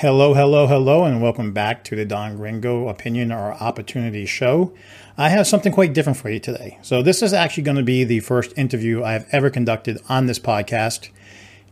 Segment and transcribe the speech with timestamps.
[0.00, 4.72] Hello, hello, hello, and welcome back to the Don Gringo Opinion or Opportunity Show.
[5.16, 6.78] I have something quite different for you today.
[6.82, 10.38] So, this is actually going to be the first interview I've ever conducted on this
[10.38, 11.08] podcast.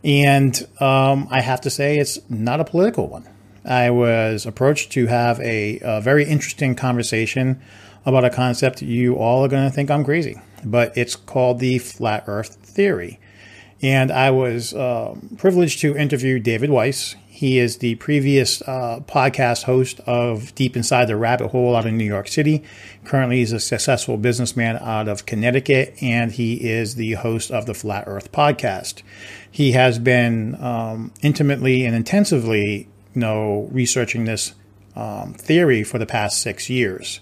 [0.03, 3.29] And um, I have to say, it's not a political one.
[3.63, 7.61] I was approached to have a, a very interesting conversation
[8.05, 11.79] about a concept you all are going to think I'm crazy, but it's called the
[11.79, 13.21] flat earth theory.
[13.81, 17.15] And I was um, privileged to interview David Weiss.
[17.37, 21.93] He is the previous uh, podcast host of Deep Inside the Rabbit Hole out of
[21.93, 22.63] New York City.
[23.05, 27.75] Currently, he's a successful businessman out of Connecticut, and he is the host of the
[27.75, 29.03] Flat Earth podcast.
[29.51, 34.55] He has been um, intimately and intensively, you know, researching this
[34.95, 37.19] um, theory for the past six years.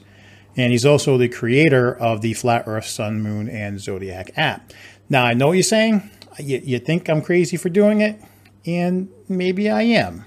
[0.55, 4.71] And he's also the creator of the Flat Earth, Sun, Moon, and Zodiac app.
[5.09, 6.09] Now, I know what you're saying.
[6.39, 8.17] You, you think I'm crazy for doing it
[8.65, 10.25] and maybe I am.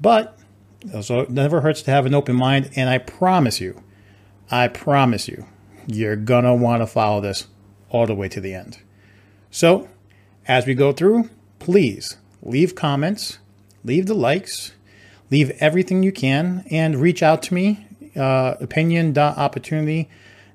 [0.00, 0.38] But
[1.02, 3.82] so it never hurts to have an open mind, and I promise you,
[4.50, 5.46] I promise you,
[5.86, 7.46] you're gonna want to follow this
[7.90, 8.78] all the way to the end.
[9.50, 9.88] So,
[10.46, 13.38] as we go through, please leave comments,
[13.84, 14.72] leave the likes,
[15.30, 20.08] leave everything you can, and reach out to me, uh, opinion.opportunity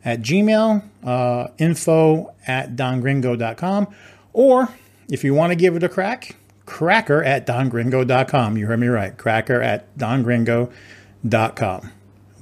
[0.06, 3.88] at gmail, uh, info at dongringo.com,
[4.34, 4.70] or
[5.10, 6.36] if you want to give it a crack,
[6.70, 8.56] cracker at dongringo.com.
[8.56, 9.18] You heard me right.
[9.18, 11.92] Cracker at dongringo.com.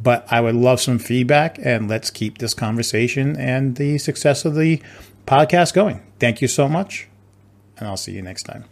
[0.03, 4.53] But I would love some feedback and let's keep this conversation and the success of
[4.53, 4.81] the
[5.25, 6.03] podcast going.
[6.20, 7.08] Thank you so much.
[7.78, 8.66] And I'll see you next time.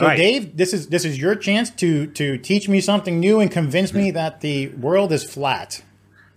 [0.00, 0.16] So, right.
[0.16, 3.92] Dave, this is this is your chance to to teach me something new and convince
[3.92, 5.82] me that the world is flat.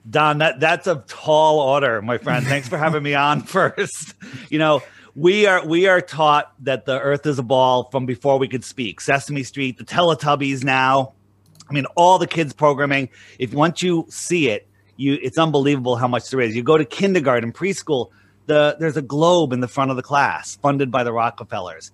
[0.10, 2.46] Don, that that's a tall order, my friend.
[2.46, 4.16] Thanks for having me on first.
[4.50, 4.84] You know,
[5.16, 8.66] we are we are taught that the earth is a ball from before we could
[8.66, 9.00] speak.
[9.00, 11.14] Sesame Street, the Teletubbies now.
[11.70, 13.08] I mean, all the kids programming.
[13.40, 16.54] If once you see it, you it's unbelievable how much there is.
[16.54, 18.10] You go to kindergarten, preschool,
[18.48, 21.92] the there's a globe in the front of the class funded by the Rockefellers.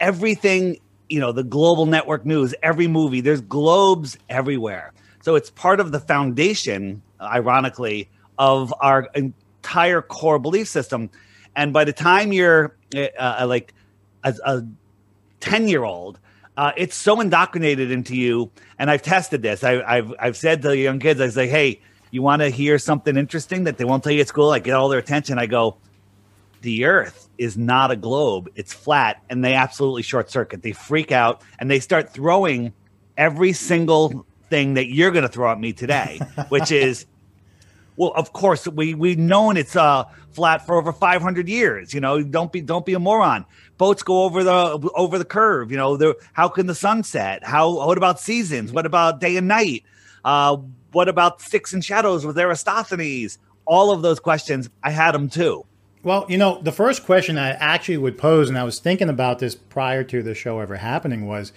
[0.00, 0.78] Everything
[1.08, 4.92] you know the global network news every movie there's globes everywhere.
[5.22, 11.10] So it's part of the foundation ironically of our entire core belief system.
[11.56, 13.72] And by the time you're uh, uh like
[14.22, 14.62] a, a
[15.40, 16.18] 10 year old
[16.56, 18.50] uh, it's so indoctrinated into you.
[18.78, 19.64] And i've tested this.
[19.64, 21.80] I, have I've said to young kids i say hey
[22.14, 24.50] you want to hear something interesting that they won't tell you at school?
[24.50, 25.36] I get all their attention.
[25.36, 25.78] I go
[26.64, 28.48] the earth is not a globe.
[28.56, 30.62] It's flat and they absolutely short circuit.
[30.62, 32.72] They freak out and they start throwing
[33.16, 37.06] every single thing that you're going to throw at me today which is
[37.96, 42.22] well of course we we've known it's uh flat for over 500 years you know?
[42.22, 43.44] Don't be don't be a moron.
[43.78, 45.96] Boats go over the over the curve you know?
[45.96, 47.44] The how can the sun set?
[47.44, 48.72] How what about seasons?
[48.72, 49.84] What about day and night?
[50.24, 50.56] Uh
[50.92, 53.38] what about sticks and shadows with Aristophanes?
[53.66, 55.64] all of those questions i had them too
[56.04, 59.38] well, you know, the first question I actually would pose, and I was thinking about
[59.38, 61.52] this prior to the show ever happening, was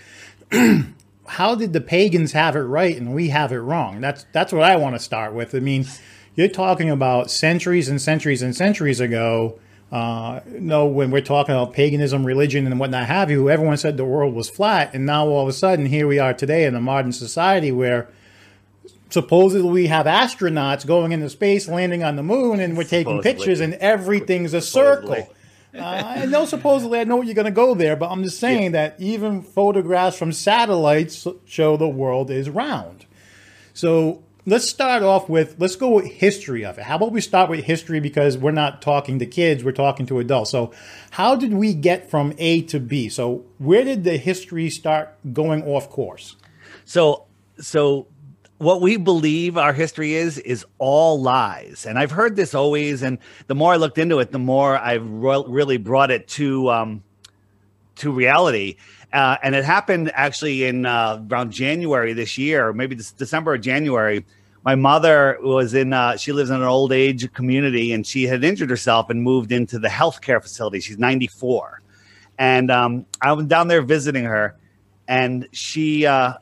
[1.27, 3.99] how did the pagans have it right and we have it wrong?
[4.01, 5.53] That's that's what I want to start with.
[5.53, 5.85] I mean,
[6.35, 9.59] you're talking about centuries and centuries and centuries ago.
[9.91, 14.05] Uh, no, when we're talking about paganism, religion, and whatnot have you, everyone said the
[14.05, 16.81] world was flat, and now all of a sudden, here we are today in a
[16.81, 18.09] modern society where
[19.17, 23.33] supposedly we have astronauts going into space, landing on the moon, and we're taking supposedly.
[23.33, 25.27] pictures, and everything's a circle.
[25.73, 28.75] uh, I know supposedly I know you're going to go there, but I'm just saying
[28.75, 28.89] yeah.
[28.89, 33.07] that even photographs from satellites show the world is round.
[33.73, 36.83] So let's start off with let's go with history of it.
[36.83, 40.19] How about we start with history because we're not talking to kids, we're talking to
[40.19, 40.51] adults.
[40.51, 40.71] So
[41.09, 43.09] how did we get from A to B?
[43.09, 46.35] So where did the history start going off course?
[46.85, 47.23] So
[47.59, 48.05] so
[48.57, 51.85] what we believe our history is is all lies.
[51.87, 53.17] And i've heard this always and
[53.47, 57.03] the more i looked into it the more i've re- really brought it to um
[57.95, 58.77] to reality.
[59.11, 63.57] Uh, and it happened actually in uh, around january this year maybe this december or
[63.57, 64.25] january.
[64.63, 68.43] My mother was in uh, she lives in an old age community and she had
[68.43, 70.81] injured herself and moved into the healthcare facility.
[70.81, 71.81] She's 94
[72.39, 74.55] and um, i was down there visiting her
[75.07, 76.33] and she uh,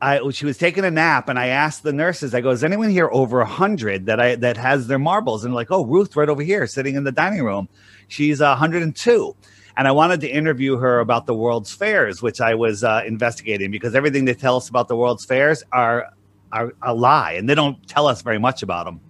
[0.00, 2.90] I she was taking a nap, and I asked the nurses, I go, "Is anyone
[2.90, 6.42] here over hundred that I that has their marbles?" And like, "Oh, Ruth, right over
[6.42, 7.68] here, sitting in the dining room.
[8.08, 9.36] She's uh, 102."
[9.76, 13.70] And I wanted to interview her about the World's Fairs, which I was uh, investigating
[13.70, 16.08] because everything they tell us about the World's Fairs are
[16.52, 19.00] are a lie, and they don't tell us very much about them.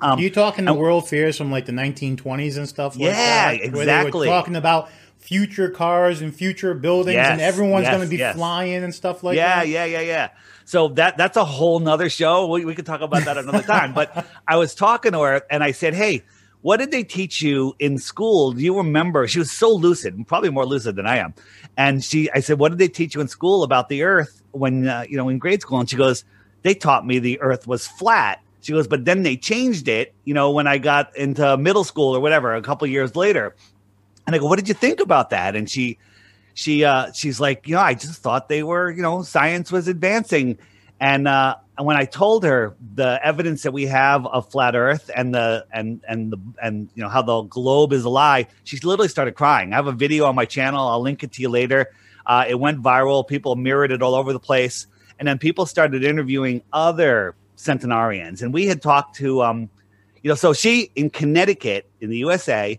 [0.00, 2.96] Um, you talking the World Fairs from like the 1920s and stuff?
[2.96, 4.26] Like yeah, that, exactly.
[4.26, 4.90] talking about
[5.24, 8.36] future cars and future buildings, yes, and everyone's yes, going to be yes.
[8.36, 9.68] flying and stuff like yeah, that.
[9.68, 10.28] Yeah, yeah, yeah, yeah.
[10.66, 12.46] So that that's a whole nother show.
[12.46, 13.94] We, we could talk about that another time.
[13.94, 16.22] But I was talking to her, and I said, "Hey,
[16.60, 18.52] what did they teach you in school?
[18.52, 21.34] Do you remember?" She was so lucid, probably more lucid than I am.
[21.76, 24.86] And she, I said, "What did they teach you in school about the Earth when
[24.86, 26.24] uh, you know in grade school?" And she goes,
[26.62, 30.32] "They taught me the Earth was flat." She goes, but then they changed it, you
[30.32, 33.54] know, when I got into middle school or whatever, a couple years later.
[34.26, 35.56] And I go, what did you think about that?
[35.56, 35.98] And she,
[36.54, 39.88] she, uh, she's like, you know, I just thought they were, you know, science was
[39.88, 40.58] advancing.
[41.00, 45.34] And, uh, when I told her the evidence that we have of flat Earth and
[45.34, 49.08] the and and the and you know how the globe is a lie, she literally
[49.08, 49.72] started crying.
[49.72, 50.86] I have a video on my channel.
[50.86, 51.90] I'll link it to you later.
[52.26, 53.26] Uh, it went viral.
[53.26, 54.86] People mirrored it all over the place,
[55.18, 58.40] and then people started interviewing other centenarians.
[58.40, 59.68] And we had talked to, um,
[60.22, 62.78] you know, so she in Connecticut in the USA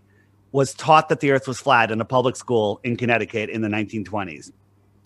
[0.56, 3.68] was taught that the earth was flat in a public school in Connecticut in the
[3.68, 4.52] 1920s.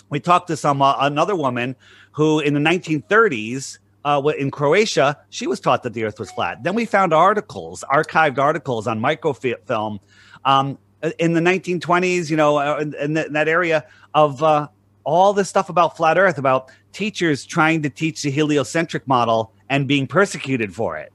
[0.09, 1.75] We talked to some uh, another woman
[2.13, 6.63] who in the 1930s uh, in Croatia, she was taught that the earth was flat.
[6.63, 9.99] Then we found articles, archived articles on microfilm
[10.45, 10.79] um,
[11.19, 14.69] in the 1920s, you know, uh, in, in, in that area of uh,
[15.03, 19.89] all this stuff about flat earth, about teachers trying to teach the heliocentric model and
[19.89, 21.13] being persecuted for it.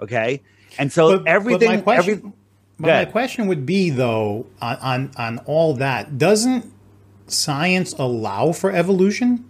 [0.00, 0.40] Okay.
[0.78, 2.32] And so but, everything, but question, every,
[2.82, 6.72] but my question would be though, on, on, on all that, doesn't
[7.26, 9.48] science allow for evolution?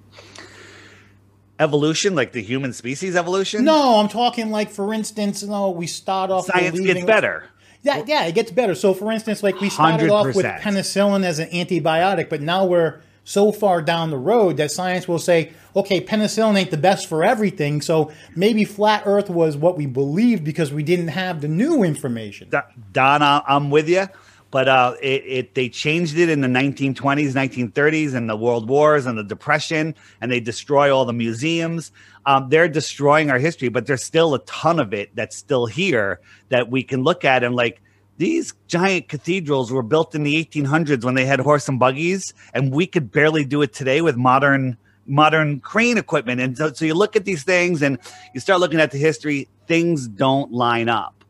[1.58, 3.64] Evolution, like the human species evolution?
[3.64, 6.46] No, I'm talking like, for instance, you know, we start off.
[6.46, 7.48] Science gets better.
[7.82, 8.74] Yeah, yeah, it gets better.
[8.74, 10.12] So, for instance, like we started 100%.
[10.12, 14.70] off with penicillin as an antibiotic, but now we're so far down the road that
[14.70, 17.80] science will say, okay, penicillin ain't the best for everything.
[17.80, 22.50] So maybe flat Earth was what we believed because we didn't have the new information.
[22.92, 24.06] Don, I'm with you.
[24.50, 29.06] But uh, it, it, they changed it in the 1920s, 1930s, and the World Wars
[29.06, 31.90] and the Depression, and they destroy all the museums.
[32.26, 36.20] Um, they're destroying our history, but there's still a ton of it that's still here
[36.50, 37.80] that we can look at and like
[38.18, 42.72] these giant cathedrals were built in the 1800s when they had horse and buggies, and
[42.72, 46.40] we could barely do it today with modern modern crane equipment.
[46.40, 47.98] And so, so you look at these things and
[48.34, 51.24] you start looking at the history, things don't line up.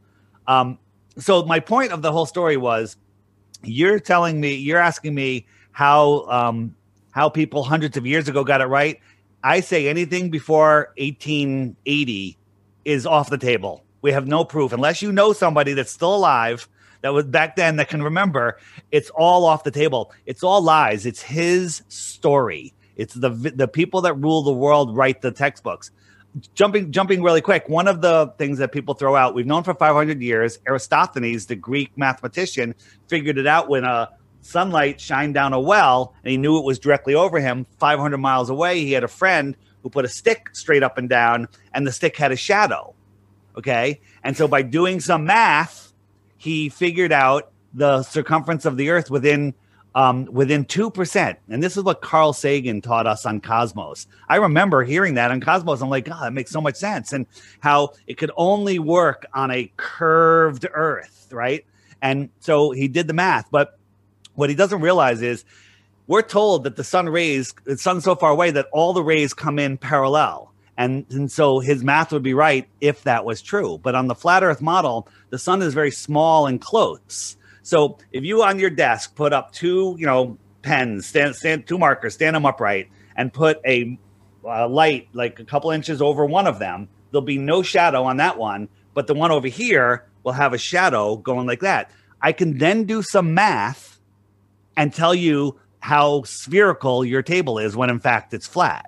[0.46, 0.78] Um,
[1.18, 2.96] so my point of the whole story was
[3.62, 6.74] you're telling me, you're asking me how um,
[7.12, 8.98] how people hundreds of years ago got it right.
[9.44, 12.38] I say anything before 1880
[12.84, 13.84] is off the table.
[14.00, 16.68] We have no proof unless you know somebody that's still alive
[17.02, 18.58] that was back then that can remember.
[18.90, 20.12] It's all off the table.
[20.26, 21.04] It's all lies.
[21.04, 22.72] It's his story.
[22.96, 25.90] It's the the people that rule the world write the textbooks.
[26.54, 27.68] Jumping jumping really quick.
[27.68, 30.58] One of the things that people throw out, we've known for 500 years.
[30.66, 32.74] Aristophanes, the Greek mathematician,
[33.08, 34.08] figured it out when a
[34.40, 38.50] sunlight shined down a well, and he knew it was directly over him, 500 miles
[38.50, 38.80] away.
[38.80, 42.16] He had a friend who put a stick straight up and down, and the stick
[42.16, 42.94] had a shadow.
[43.56, 44.00] Okay.
[44.24, 45.92] And so by doing some math,
[46.36, 49.54] he figured out the circumference of the earth within
[49.94, 51.36] um, within 2%.
[51.48, 54.06] And this is what Carl Sagan taught us on Cosmos.
[54.28, 55.82] I remember hearing that on Cosmos.
[55.82, 57.12] I'm like, God, that makes so much sense.
[57.12, 57.26] And
[57.60, 61.64] how it could only work on a curved earth, right?
[62.00, 63.50] And so he did the math.
[63.50, 63.78] But
[64.34, 65.44] what he doesn't realize is
[66.06, 69.34] we're told that the sun rays, the sun's so far away that all the rays
[69.34, 70.52] come in parallel.
[70.78, 73.78] And, and so his math would be right if that was true.
[73.82, 77.36] But on the flat earth model, the sun is very small and close.
[77.62, 81.78] So if you on your desk put up two, you know, pens, stand, stand two
[81.78, 83.98] markers, stand them upright, and put a
[84.44, 88.38] light like a couple inches over one of them, there'll be no shadow on that
[88.38, 91.90] one, but the one over here will have a shadow going like that.
[92.20, 94.00] I can then do some math
[94.76, 98.86] and tell you how spherical your table is when in fact it's flat.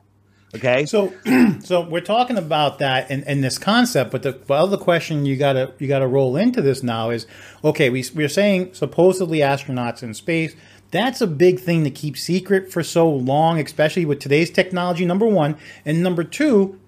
[0.54, 0.86] Okay.
[0.86, 1.12] So,
[1.62, 5.36] so we're talking about that and, and this concept, but the, the other question you
[5.36, 7.26] gotta you gotta roll into this now is,
[7.64, 10.54] okay, we we're saying supposedly astronauts in space.
[10.90, 15.04] That's a big thing to keep secret for so long, especially with today's technology.
[15.04, 16.78] Number one, and number two,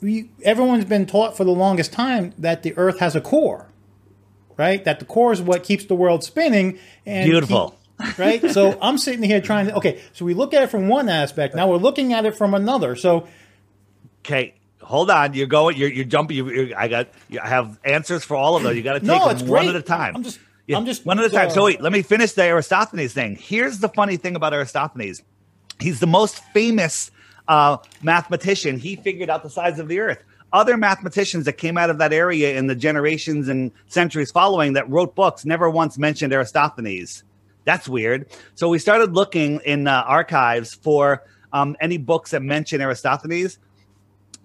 [0.00, 3.68] we, everyone's been taught for the longest time that the Earth has a core,
[4.56, 4.82] right?
[4.84, 6.78] That the core is what keeps the world spinning.
[7.04, 7.70] And Beautiful.
[7.70, 7.78] Keep,
[8.18, 8.50] right?
[8.50, 10.00] so I'm sitting here trying to okay.
[10.12, 11.54] So we look at it from one aspect.
[11.54, 12.96] Now we're looking at it from another.
[12.96, 13.28] So
[14.24, 15.34] okay, hold on.
[15.34, 15.76] You're going.
[15.76, 16.36] You're you're jumping.
[16.36, 17.08] You, you're, I got.
[17.42, 18.76] I have answers for all of those.
[18.76, 19.68] You got to take No, them one great.
[19.70, 20.16] at a time.
[20.16, 21.48] I'm just- Yeah, I'm just, one at a time.
[21.48, 23.36] uh, so wait, let me finish the Aristophanes thing.
[23.36, 25.22] Here's the funny thing about Aristophanes.
[25.80, 27.10] He's the most famous
[27.48, 28.78] uh, mathematician.
[28.78, 30.22] He figured out the size of the Earth.
[30.52, 34.88] Other mathematicians that came out of that area in the generations and centuries following that
[34.88, 37.24] wrote books never once mentioned Aristophanes.
[37.64, 38.26] That's weird.
[38.54, 43.58] So we started looking in uh, archives for um, any books that mention Aristophanes.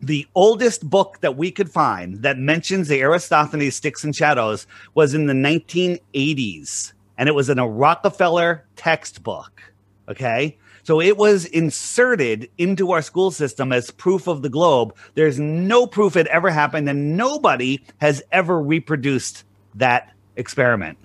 [0.01, 5.15] The oldest book that we could find that mentions the Aristophanes sticks and shadows was
[5.15, 9.63] in the 1980s, and it was in a Rockefeller textbook.
[10.07, 10.57] Okay.
[10.83, 14.95] So it was inserted into our school system as proof of the globe.
[15.15, 19.43] There's no proof it ever happened, and nobody has ever reproduced
[19.75, 20.97] that experiment.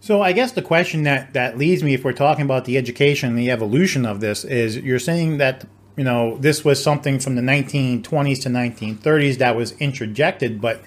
[0.00, 3.28] So I guess the question that that leads me, if we're talking about the education
[3.28, 5.66] and the evolution of this, is you're saying that
[5.96, 10.82] you know this was something from the 1920s to 1930s that was interjected, but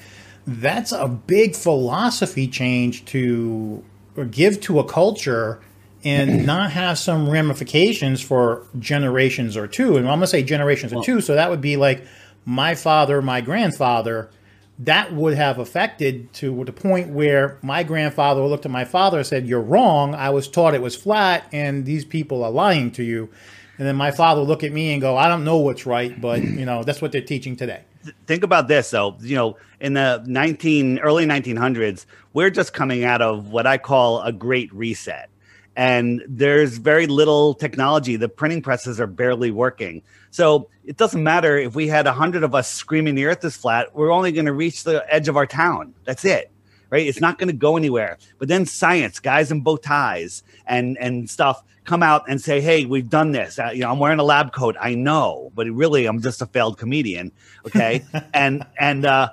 [0.47, 3.83] that's a big philosophy change to
[4.31, 5.61] give to a culture
[6.03, 9.95] and not have some ramifications for generations or two.
[9.95, 12.03] And I'm gonna say generations or two, so that would be like
[12.45, 14.31] my father, my grandfather
[14.79, 19.27] that would have affected to the point where my grandfather looked at my father and
[19.27, 20.15] said, You're wrong.
[20.15, 23.29] I was taught it was flat, and these people are lying to you.
[23.77, 26.19] And then my father would look at me and go, I don't know what's right,
[26.19, 27.81] but you know, that's what they're teaching today.
[28.27, 33.21] think about this though you know in the 19 early 1900s we're just coming out
[33.21, 35.29] of what i call a great reset
[35.75, 38.15] and there's very little technology.
[38.15, 40.03] The printing presses are barely working.
[40.31, 43.55] So it doesn't matter if we had a hundred of us screaming the earth is
[43.55, 45.93] flat we're only going to reach the edge of our town.
[46.05, 46.51] That's it
[46.93, 47.07] right?
[47.07, 48.19] It's not going to go anywhere.
[48.37, 52.85] But then science guys in bow ties and and stuff come out and say hey
[52.85, 53.57] we've done this.
[53.57, 54.75] Uh, you know i'm wearing a lab coat.
[54.79, 57.31] I know but really i'm just a failed comedian
[57.65, 58.05] okay?
[58.33, 59.29] And and uh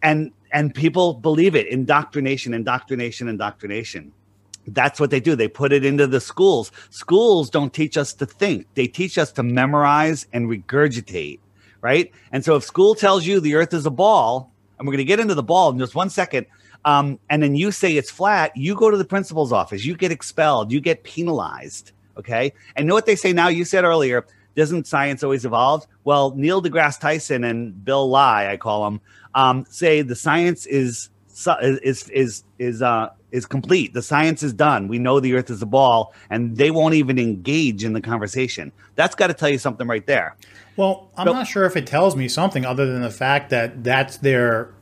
[0.00, 1.66] and and people believe it.
[1.66, 4.12] Indoctrination indoctrination indoctrination
[4.66, 5.34] that's what they do.
[5.34, 6.70] They put it into the schools.
[6.90, 8.66] Schools don't teach us to think.
[8.74, 11.40] They teach us to memorize and regurgitate
[11.82, 12.10] right?
[12.30, 15.04] And so if school tells you the earth is a ball and we're going to
[15.04, 16.46] get into the ball in just one second
[16.84, 19.84] um, and then you say it's flat you go to the principal's office.
[19.84, 20.72] You get expelled.
[20.72, 22.52] You get penalized okay?
[22.76, 23.48] And know what they say now?
[23.48, 25.86] You said earlier doesn't science always evolve?
[26.04, 29.00] Well neil degrasse tyson and bill nye i call them
[29.34, 31.10] um, say the science is
[31.62, 33.94] is is is uh is complete.
[33.94, 34.86] The science is done.
[34.86, 38.70] We know the earth is a ball and they won't even engage in the conversation.
[38.94, 40.36] That's got to tell you something right there.
[40.76, 44.18] Well, I'm not sure if it tells me something other than the fact that that's
[44.18, 44.72] their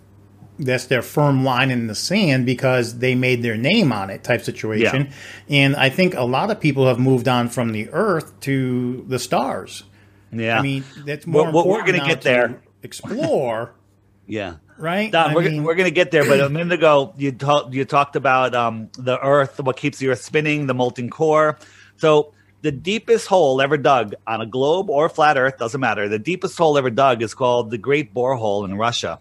[0.59, 4.43] that's their firm line in the sand because they made their name on it type
[4.43, 5.11] situation.
[5.49, 9.19] And I think a lot of people have moved on from the earth to the
[9.19, 9.85] stars.
[10.31, 10.59] yeah.
[10.59, 12.61] I mean, that's more Well, well, we're gonna get there.
[12.83, 13.73] Explore,
[14.27, 15.13] yeah right?
[15.13, 17.73] Don, I we're, mean, we're going to get there, but a minute ago you talked
[17.75, 21.59] you talked about um, the Earth, what keeps the Earth spinning, the molten core.
[21.97, 22.33] So
[22.63, 26.09] the deepest hole ever dug on a globe or flat Earth doesn't matter.
[26.09, 29.21] The deepest hole ever dug is called the Great Borehole in Russia.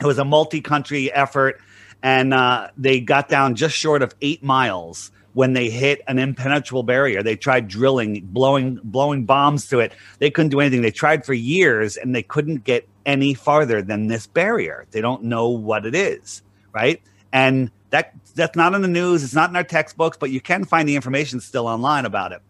[0.00, 1.60] It was a multi-country effort,
[2.02, 6.82] and uh, they got down just short of eight miles when they hit an impenetrable
[6.82, 7.22] barrier.
[7.22, 9.92] They tried drilling, blowing blowing bombs to it.
[10.18, 10.82] They couldn't do anything.
[10.82, 14.86] They tried for years, and they couldn't get any farther than this barrier.
[14.90, 16.42] They don't know what it is,
[16.72, 17.00] right?
[17.32, 19.24] And that that's not in the news.
[19.24, 22.40] It's not in our textbooks, but you can find the information still online about it.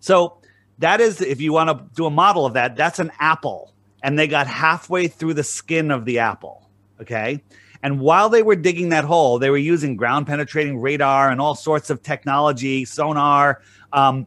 [0.00, 0.38] So
[0.78, 3.72] that is, if you want to do a model of that, that's an apple,
[4.02, 6.68] and they got halfway through the skin of the apple.
[7.00, 7.42] Okay.
[7.82, 11.54] And while they were digging that hole, they were using ground penetrating radar and all
[11.54, 13.62] sorts of technology, sonar.
[13.92, 14.26] Um,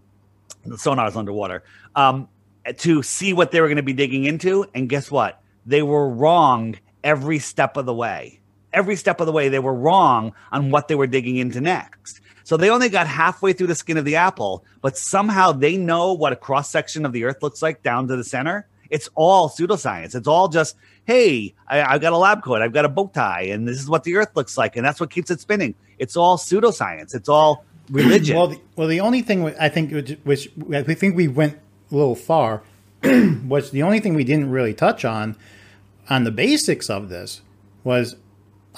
[0.77, 1.63] sonar's underwater
[1.95, 2.27] um,
[2.77, 4.65] to see what they were going to be digging into.
[4.73, 5.38] And guess what?
[5.65, 8.39] They were wrong every step of the way.
[8.71, 12.21] Every step of the way, they were wrong on what they were digging into next.
[12.43, 16.13] So they only got halfway through the skin of the apple, but somehow they know
[16.13, 18.67] what a cross section of the earth looks like down to the center.
[18.89, 20.15] It's all pseudoscience.
[20.15, 20.75] It's all just,
[21.05, 23.87] hey, I, I've got a lab coat, I've got a bow tie, and this is
[23.87, 25.75] what the earth looks like, and that's what keeps it spinning.
[25.99, 27.13] It's all pseudoscience.
[27.13, 28.35] It's all religion.
[28.35, 31.59] Well, the, well, the only thing I think, which, which I think we went
[31.91, 32.63] a little far,
[33.47, 35.35] was the only thing we didn't really touch on,
[36.09, 37.41] on the basics of this,
[37.83, 38.15] was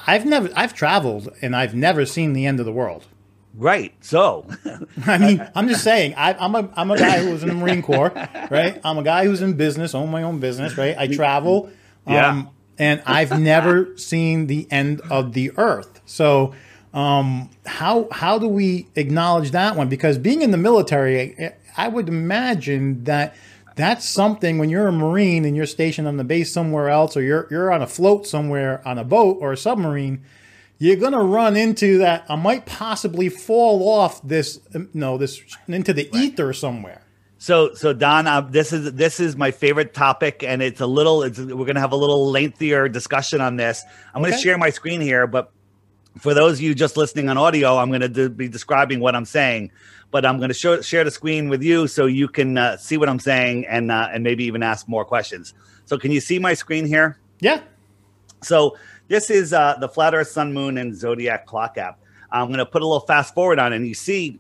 [0.08, 3.06] I've never, I've traveled and I've never seen the end of the world.
[3.56, 3.94] right.
[4.02, 4.46] So,
[5.06, 7.56] I mean, I'm just saying, I, I'm a, I'm a guy who was in the
[7.56, 8.12] Marine Corps,
[8.50, 8.80] right?
[8.84, 10.96] I'm a guy who's in business, own my own business, right?
[10.98, 11.70] I travel,
[12.08, 12.28] Yeah.
[12.30, 16.02] um, and I've never seen the end of the earth.
[16.06, 16.54] So,
[16.94, 19.88] Um, how how do we acknowledge that one?
[19.88, 23.34] Because being in the military, I would imagine that
[23.76, 27.22] that's something when you're a Marine and you're stationed on the base somewhere else, or
[27.22, 30.24] you're you're on a float somewhere on a boat or a submarine,
[30.78, 32.26] you're gonna run into that.
[32.30, 34.60] I might possibly fall off this,
[34.94, 37.02] no, this into the ether somewhere.
[37.42, 41.24] So, so Don, uh, this is this is my favorite topic, and it's a little.
[41.24, 43.84] It's, we're going to have a little lengthier discussion on this.
[44.14, 44.30] I'm okay.
[44.30, 45.52] going to share my screen here, but
[46.20, 49.26] for those of you just listening on audio, I'm going to be describing what I'm
[49.26, 49.72] saying.
[50.12, 52.98] But I'm going to show, share the screen with you so you can uh, see
[52.98, 55.54] what I'm saying and uh, and maybe even ask more questions.
[55.86, 57.18] So, can you see my screen here?
[57.40, 57.62] Yeah.
[58.42, 58.78] So
[59.08, 62.00] this is uh, the Flat Earth Sun, Moon, and Zodiac Clock app.
[62.32, 64.40] I'm going to put a little fast forward on, it, and you see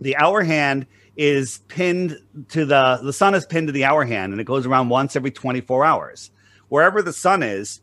[0.00, 2.18] the hour hand is pinned
[2.48, 5.14] to the the sun is pinned to the hour hand and it goes around once
[5.14, 6.30] every 24 hours
[6.70, 7.82] wherever the sun is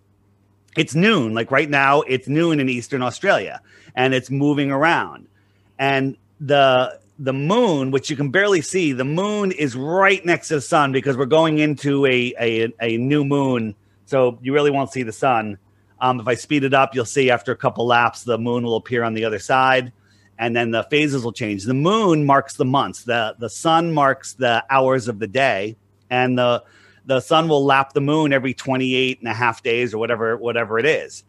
[0.75, 3.61] it's noon like right now it's noon in eastern australia
[3.93, 5.27] and it's moving around
[5.77, 10.55] and the the moon which you can barely see the moon is right next to
[10.55, 14.91] the sun because we're going into a a, a new moon so you really won't
[14.91, 15.57] see the sun
[15.99, 18.77] um, if i speed it up you'll see after a couple laps the moon will
[18.77, 19.91] appear on the other side
[20.39, 21.65] and then the phases will change.
[21.65, 23.03] The moon marks the months.
[23.03, 25.75] The the sun marks the hours of the day,
[26.09, 26.63] and the
[27.05, 30.79] the sun will lap the moon every 28 and a half days or whatever whatever
[30.79, 31.25] it is.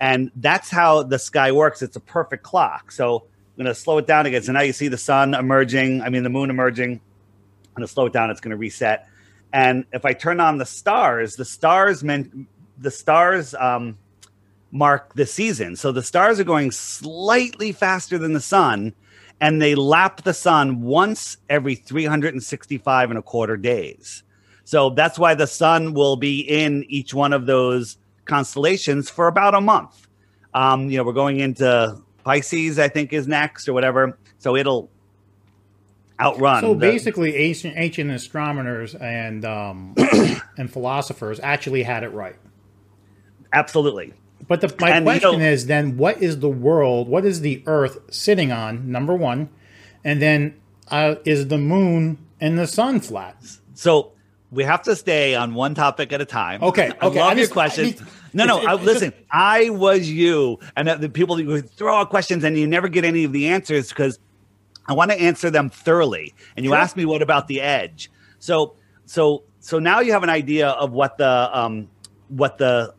[0.00, 1.82] And that's how the sky works.
[1.82, 2.90] It's a perfect clock.
[2.90, 3.26] So
[3.56, 4.42] I'm going to slow it down again.
[4.42, 6.92] So now you see the sun emerging, I mean the moon emerging.
[6.92, 8.30] I'm going to slow it down.
[8.30, 9.08] It's going to reset.
[9.52, 13.96] And if I turn on the stars, the stars meant the stars um,
[14.72, 15.76] mark the season.
[15.76, 18.92] So the stars are going slightly faster than the sun,
[19.40, 24.24] and they lap the sun once every 365 and a quarter days.
[24.64, 29.54] So that's why the sun will be in each one of those constellations for about
[29.54, 30.08] a month.
[30.54, 34.18] Um, you know, we're going into Pisces, I think, is next or whatever.
[34.38, 34.90] So it'll
[36.18, 36.62] outrun.
[36.62, 39.94] So the, basically, ancient, ancient astronomers and um,
[40.58, 42.36] and philosophers actually had it right.
[43.52, 44.14] Absolutely.
[44.46, 47.08] But the, my and, question you know, is then, what is the world?
[47.08, 48.90] What is the Earth sitting on?
[48.90, 49.48] Number one,
[50.02, 53.36] and then uh, is the moon and the sun flat?
[53.74, 54.12] So
[54.54, 56.62] we have to stay on one topic at a time.
[56.62, 56.92] Okay.
[57.00, 57.20] I okay.
[57.20, 58.00] love I your questions.
[58.32, 58.64] no, no.
[58.64, 62.66] I, listen, just, I was you, and the people who throw out questions and you
[62.66, 64.18] never get any of the answers because
[64.86, 66.34] I want to answer them thoroughly.
[66.56, 66.78] And you sure.
[66.78, 68.10] asked me, what about the edge?
[68.38, 71.88] So, so, so now you have an idea of what the um,
[72.28, 72.94] what the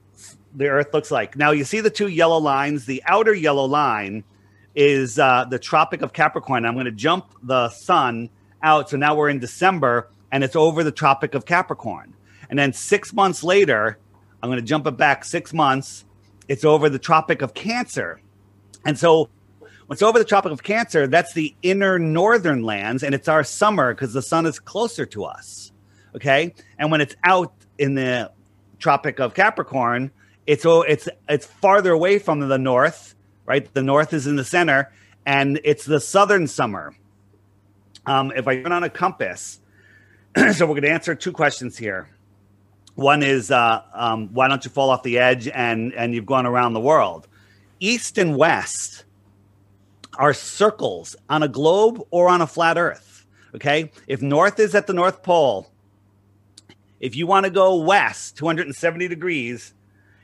[0.55, 1.35] the Earth looks like.
[1.35, 2.85] Now you see the two yellow lines.
[2.85, 4.23] The outer yellow line
[4.73, 6.65] is uh, the Tropic of Capricorn.
[6.65, 8.29] I'm going to jump the sun
[8.61, 8.89] out.
[8.89, 12.13] So now we're in December and it's over the Tropic of Capricorn.
[12.49, 13.97] And then six months later,
[14.43, 16.03] I'm going to jump it back six months.
[16.49, 18.19] It's over the Tropic of Cancer.
[18.83, 23.15] And so when it's over the Tropic of Cancer, that's the inner northern lands and
[23.15, 25.71] it's our summer because the sun is closer to us.
[26.17, 26.53] Okay.
[26.77, 28.29] And when it's out in the
[28.77, 30.11] Tropic of Capricorn,
[30.45, 33.73] it's oh, it's it's farther away from the north, right?
[33.73, 34.91] The north is in the center,
[35.25, 36.93] and it's the southern summer.
[38.05, 39.61] Um, if I turn on a compass,
[40.53, 42.09] so we're going to answer two questions here.
[42.95, 46.45] One is uh, um, why don't you fall off the edge and and you've gone
[46.45, 47.27] around the world?
[47.79, 49.05] East and west
[50.17, 53.25] are circles on a globe or on a flat Earth.
[53.53, 55.71] Okay, if north is at the North Pole,
[56.99, 59.73] if you want to go west 270 degrees,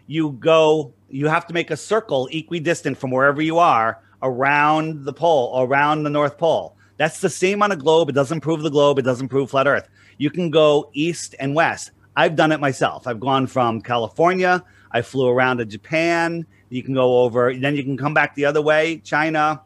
[0.07, 5.13] you go, you have to make a circle equidistant from wherever you are around the
[5.13, 6.75] pole, around the North Pole.
[7.01, 8.09] That's the same on a globe.
[8.09, 8.99] It doesn't prove the globe.
[8.99, 9.89] It doesn't prove flat Earth.
[10.19, 11.89] You can go east and west.
[12.15, 13.07] I've done it myself.
[13.07, 14.63] I've gone from California.
[14.91, 16.45] I flew around to Japan.
[16.69, 19.63] You can go over, then you can come back the other way, China,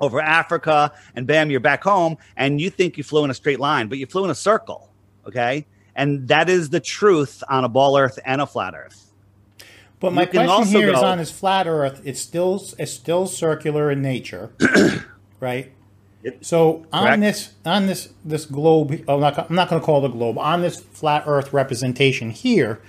[0.00, 2.16] over Africa, and bam, you're back home.
[2.36, 4.90] And you think you flew in a straight line, but you flew in a circle.
[5.28, 5.64] Okay.
[5.94, 9.12] And that is the truth on a ball Earth and a flat Earth.
[10.00, 12.02] But my question here go, is on this flat Earth.
[12.04, 14.50] It's still it's still circular in nature,
[15.40, 15.72] right?
[16.32, 16.44] Yep.
[16.44, 17.20] So on Correct.
[17.20, 20.12] this on this this globe, oh, I'm not, I'm not going to call it a
[20.12, 20.38] globe.
[20.38, 22.80] On this flat Earth representation here,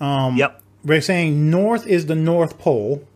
[0.00, 3.06] um, yep, we're saying north is the North Pole,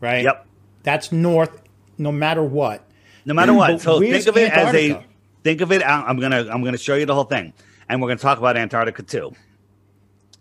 [0.00, 0.24] right?
[0.24, 0.46] Yep,
[0.82, 1.62] that's north,
[1.98, 2.82] no matter what.
[3.24, 3.80] No matter what.
[3.80, 4.98] so think of it Antarctica?
[4.98, 5.04] as a
[5.42, 5.82] think of it.
[5.82, 7.52] I'm gonna I'm gonna show you the whole thing,
[7.88, 9.32] and we're gonna talk about Antarctica too.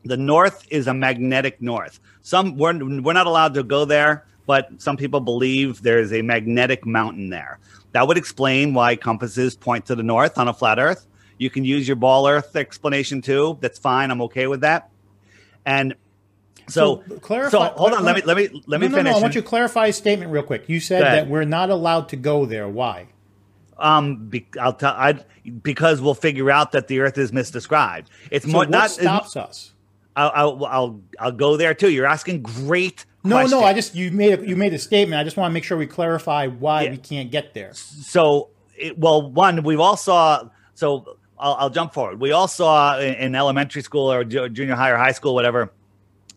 [0.03, 1.99] The north is a magnetic north.
[2.21, 6.85] Some we're, we're not allowed to go there, but some people believe there's a magnetic
[6.85, 7.59] mountain there.
[7.95, 11.08] That would explain why compasses point to the north on a flat Earth.
[11.38, 13.58] You can use your ball Earth explanation too.
[13.62, 14.12] That's fine.
[14.12, 14.89] I'm okay with that.
[15.65, 15.95] And
[16.67, 18.03] So, So, clarify- So hold on.
[18.03, 19.12] Let me let me let me no, no, finish.
[19.13, 19.17] no.
[19.17, 20.67] I want you to clarify a statement real quick.
[20.67, 22.67] You said that we're not allowed to go there.
[22.67, 23.08] Why?
[23.77, 24.93] Um, be, I'll tell.
[24.93, 25.19] I
[25.63, 28.08] because we'll figure out that the Earth is misdescribed.
[28.29, 28.89] It's So more what not.
[28.91, 29.73] stops us?
[30.17, 31.91] I'll, I'll I'll I'll go there too.
[31.91, 33.05] You're asking great.
[33.25, 33.63] No, no.
[33.63, 35.19] I just you made a, you made a statement.
[35.19, 36.91] I just want to make sure we clarify why Yeah.
[36.91, 37.73] we can't get there.
[37.73, 42.99] so it, well one we've all saw so I'll, I'll jump forward we all saw
[42.99, 45.71] in, in elementary school or junior high or high school whatever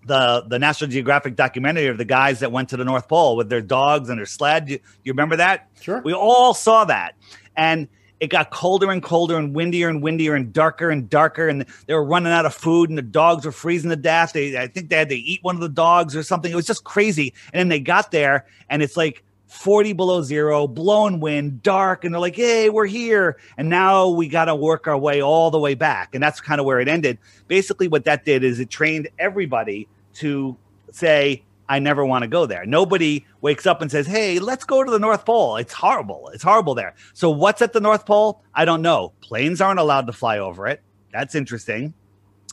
[0.06, 3.48] the the national geographic documentary of the guys that went to the north pole with
[3.48, 6.00] their dogs and their sled you, you remember that Sure.
[6.04, 7.14] we all saw that
[7.56, 7.88] and
[8.20, 11.94] it got colder and colder and windier and windier and darker and darker and they
[11.94, 14.32] were running out of food and the dogs were freezing to death.
[14.32, 16.50] They i think they had to eat one of the dogs or something.
[16.50, 17.32] It was just crazy.
[17.52, 22.12] And then they got there and it's like 40 below zero blowing wind dark and
[22.12, 23.38] they're like hey we're here.
[23.56, 26.60] And now we got to work our way all the way back and that's kind
[26.60, 27.18] of where it ended.
[27.46, 30.56] Basically what that did is it trained everybody to
[30.90, 32.64] say I never want to go there.
[32.64, 36.30] Nobody wakes up and says, "Hey, let's go to the North Pole." It's horrible.
[36.32, 36.94] It's horrible there.
[37.12, 38.42] So what's at the North Pole?
[38.54, 39.12] I don't know.
[39.20, 40.80] Planes aren't allowed to fly over it.
[41.12, 41.94] That's interesting.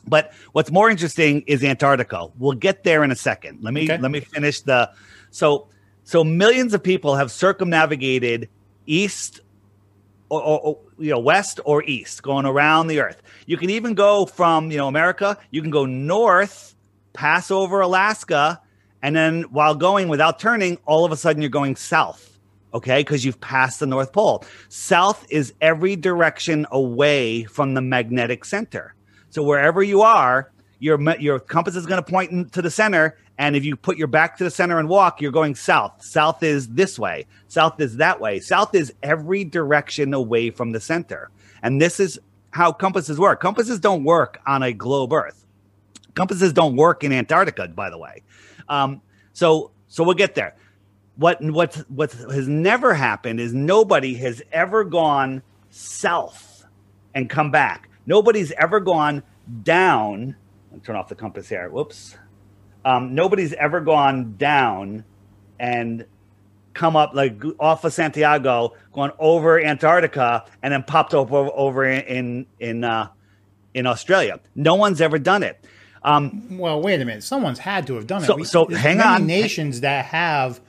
[0.07, 2.27] But what's more interesting is Antarctica.
[2.37, 3.59] We'll get there in a second.
[3.63, 3.97] Let me Okay.
[3.97, 4.91] let me finish the
[5.31, 5.67] so
[6.03, 8.47] so millions of people have circumnavigated
[8.85, 9.39] east
[10.29, 13.93] or, or, or, you know west or east going around the earth you can even
[13.95, 16.75] go from you know america you can go north
[17.13, 18.61] pass over alaska
[19.05, 22.35] and then while going without turning all of a sudden you're going south
[22.75, 22.99] okay?
[22.99, 24.43] Because you've passed the north pole.
[24.67, 28.93] South is every direction away from the magnetic center.
[29.29, 33.17] So wherever you are your your compass is going to point in- to the center
[33.37, 36.03] and if you put your back to the center and walk you're going south.
[36.03, 37.25] South is this way.
[37.47, 38.41] South is that way.
[38.41, 41.29] South is every direction away from the center.
[41.63, 42.19] And this is
[42.51, 43.39] how compasses work.
[43.39, 45.45] Compasses don't work on a globe earth.
[46.13, 48.21] Compasses don't work in antarctica by the way
[48.69, 49.01] um,
[49.33, 50.55] so so we'll get there
[51.15, 56.65] what what what has never happened is nobody has ever gone south
[57.13, 57.89] and come back.
[58.05, 59.23] Nobody's ever gone
[59.63, 60.35] down.
[60.83, 61.69] Turn off the compass here.
[61.69, 62.17] Whoops.
[62.83, 65.05] Um, nobody's ever gone down
[65.59, 66.05] and
[66.73, 71.85] come up like off of Santiago, gone over Antarctica, and then popped up over, over
[71.85, 73.07] in in in, uh,
[73.73, 74.39] in Australia.
[74.53, 75.63] No one's ever done it.
[76.05, 77.23] Um, Well, wait a minute.
[77.23, 78.27] Someone's had to have done it.
[78.27, 79.25] So- so hang on.
[79.25, 80.59] Nations that have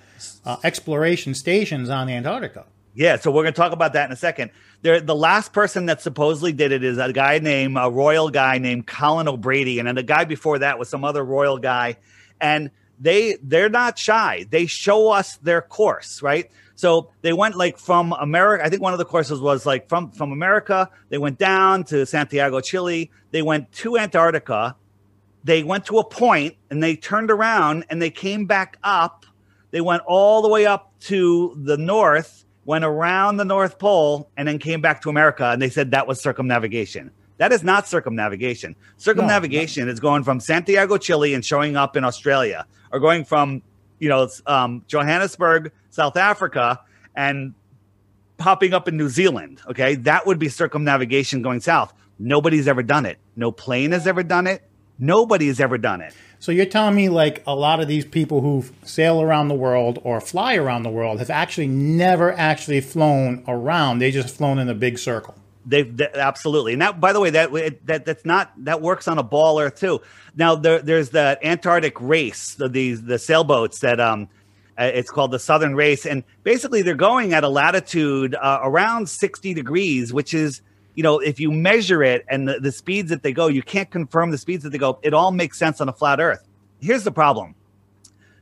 [0.45, 2.65] uh, exploration stations on Antarctica.
[2.95, 4.51] Yeah, so we're going to talk about that in a second.
[4.81, 8.57] There, the last person that supposedly did it is a guy named a royal guy
[8.59, 11.97] named Colin O'Brady, and then the guy before that was some other royal guy,
[12.41, 14.47] and they they're not shy.
[14.49, 16.51] They show us their course, right?
[16.75, 18.65] So they went like from America.
[18.65, 20.89] I think one of the courses was like from from America.
[21.11, 23.11] They went down to Santiago, Chile.
[23.31, 24.77] They went to Antarctica.
[25.47, 29.25] They went to a point and they turned around and they came back up
[29.77, 34.47] they went all the way up to the north, went around the North Pole, and
[34.49, 35.51] then came back to America.
[35.51, 37.11] And they said that was circumnavigation.
[37.37, 38.75] That is not circumnavigation.
[38.97, 43.61] Circumnavigation is going from Santiago, Chile, and showing up in Australia, or going from
[43.99, 46.81] you know um, Johannesburg, South Africa,
[47.15, 47.53] and
[48.39, 49.61] popping up in New Zealand.
[49.69, 51.93] Okay, that would be circumnavigation going south.
[52.19, 53.19] Nobody's ever done it.
[53.37, 54.66] No plane has ever done it.
[54.99, 56.15] Nobody has ever done it.
[56.39, 59.99] So you're telling me like a lot of these people who sail around the world
[60.05, 63.99] or fly around the world have actually never actually flown around.
[63.99, 65.35] They just flown in a big circle.
[65.65, 69.09] They've they, absolutely, and that by the way, that it, that that's not that works
[69.09, 70.01] on a ball Earth too.
[70.37, 74.29] Now there, there's the Antarctic race, the these the sailboats that um,
[74.79, 79.09] uh, it's called the Southern Race, and basically they're going at a latitude uh, around
[79.09, 80.61] 60 degrees, which is
[80.97, 83.91] you know if you measure it and the, the speeds that they go, you can't
[83.91, 84.99] confirm the speeds that they go.
[85.03, 86.45] It all makes sense on a flat Earth.
[86.81, 87.55] Here's the problem.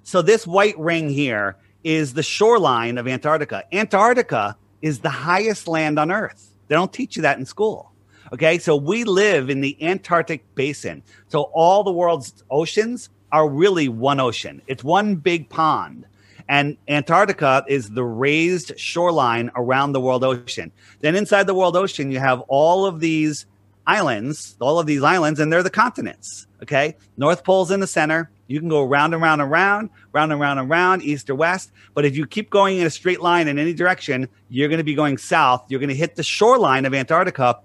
[0.02, 3.64] So this white ring here is the shoreline of Antarctica.
[3.72, 6.54] Antarctica is the highest land on Earth.
[6.68, 7.92] They don't teach you that in school.
[8.32, 11.02] Okay, so we live in the Antarctic basin.
[11.28, 14.62] So all the world's oceans are really one ocean.
[14.66, 16.06] It's one big pond.
[16.48, 20.70] And Antarctica is the raised shoreline around the world ocean.
[21.00, 23.46] Then inside the world ocean, you have all of these
[23.86, 26.46] islands, all of these islands, and they're the continents.
[26.62, 26.96] Okay.
[27.16, 28.30] North Pole's in the center.
[28.46, 31.34] You can go round and round and round, round and round and round, east or
[31.34, 31.72] west.
[31.94, 34.84] But if you keep going in a straight line in any direction, you're going to
[34.84, 35.64] be going south.
[35.68, 37.60] You're going to hit the shoreline of Antarctica,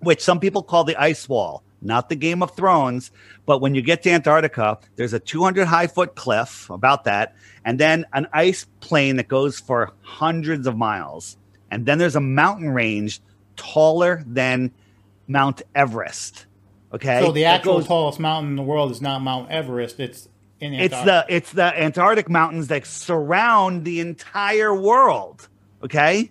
[0.00, 3.10] which some people call the ice wall, not the Game of Thrones.
[3.46, 7.78] But when you get to Antarctica, there's a 200 high foot cliff, about that, and
[7.78, 11.36] then an ice plain that goes for hundreds of miles.
[11.70, 13.20] And then there's a mountain range
[13.56, 14.72] taller than
[15.28, 16.46] Mount Everest.
[16.92, 17.20] Okay.
[17.20, 20.00] So the actual goes- tallest mountain in the world is not Mount Everest.
[20.00, 20.28] It's
[20.60, 25.48] in it's the it's the Antarctic mountains that surround the entire world.
[25.82, 26.30] Okay.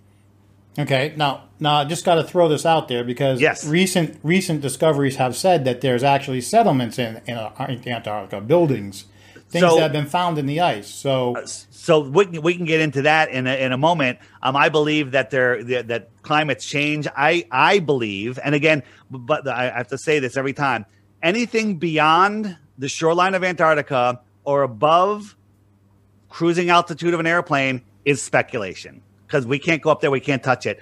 [0.80, 3.66] Okay, now now I just got to throw this out there because Yes.
[3.66, 9.04] recent recent discoveries have said that there's actually settlements in, in Antarctica, buildings,
[9.50, 10.88] things So- that have been found in the ice.
[10.88, 14.18] So so we can, we can get into that in a, in a moment.
[14.42, 17.06] Um, I believe that there that, that climates change.
[17.16, 20.86] I I believe, and again, but I have to say this every time.
[21.22, 25.36] Anything beyond the shoreline of Antarctica or above
[26.30, 30.10] cruising altitude of an airplane is speculation because we can't go up there.
[30.10, 30.80] We can't touch it.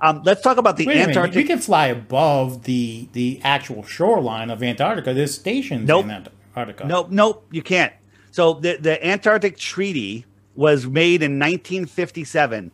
[0.00, 1.40] Um, let's talk about the wait minute, Antarctic.
[1.40, 5.12] you can fly above the the actual shoreline of Antarctica.
[5.12, 6.04] There's stations Nope.
[6.04, 6.86] in Antarctica.
[6.86, 7.92] Nope, nope, you can't.
[8.30, 12.70] So the the Antarctic Treaty was made in 1957.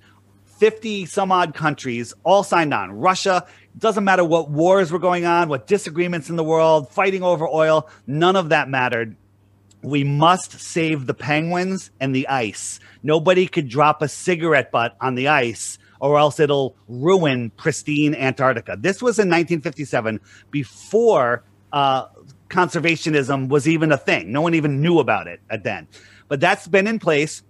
[0.59, 2.93] 50 some odd countries all signed on.
[2.93, 3.45] Russia,
[3.77, 7.89] doesn't matter what wars were going on, what disagreements in the world, fighting over oil,
[8.07, 9.17] none of that mattered.
[9.85, 12.81] We must save the penguins and the ice.
[13.03, 18.77] Nobody could drop a cigarette butt on the ice or else it'll ruin pristine Antarctica.
[18.79, 20.21] This was in 1957
[20.51, 22.07] before uh,
[22.49, 24.33] conservationism was even a thing.
[24.33, 25.87] No one even knew about it at then.
[26.29, 27.43] But that's been in place.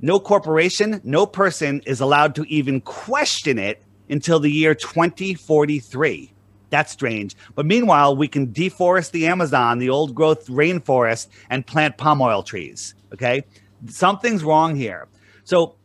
[0.00, 6.32] No corporation, no person is allowed to even question it until the year 2043.
[6.76, 7.34] That's strange.
[7.54, 12.42] But meanwhile, we can deforest the Amazon, the old growth rainforest, and plant palm oil
[12.42, 12.94] trees.
[13.14, 13.44] Okay.
[13.88, 15.08] Something's wrong here.
[15.44, 15.76] So,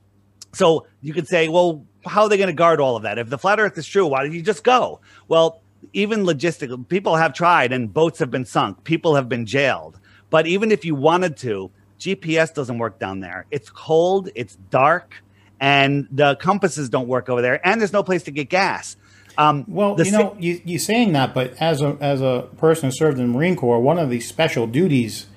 [0.52, 3.18] so you could say, well, how are they going to guard all of that?
[3.18, 5.00] If the flat earth is true, why don't you just go?
[5.30, 5.62] Well,
[5.94, 9.98] even logistically, people have tried and boats have been sunk, people have been jailed.
[10.30, 13.46] But even if you wanted to, GPS doesn't work down there.
[13.50, 15.24] It's cold, it's dark,
[15.62, 18.98] and the compasses don't work over there, and there's no place to get gas.
[19.38, 22.90] Um, Well, you si- know, you you saying that, but as a as a person
[22.90, 25.28] who served in the Marine Corps, one of the special duties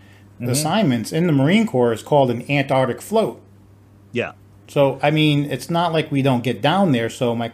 [0.41, 0.51] Mm-hmm.
[0.51, 3.41] assignments in the Marine Corps is called an Antarctic float.
[4.13, 4.33] yeah.
[4.67, 7.09] So I mean, it's not like we don't get down there.
[7.09, 7.53] So my,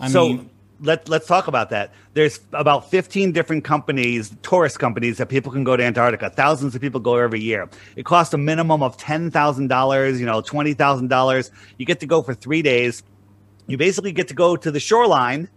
[0.00, 1.92] I so mean, let, let's talk about that.
[2.14, 6.28] There's about 15 different companies, tourist companies, that people can go to Antarctica.
[6.30, 7.68] Thousands of people go every year.
[7.94, 11.50] It costs a minimum of $10,000, you know, $20,000.
[11.78, 13.02] You get to go for three days.
[13.68, 15.48] You basically get to go to the shoreline.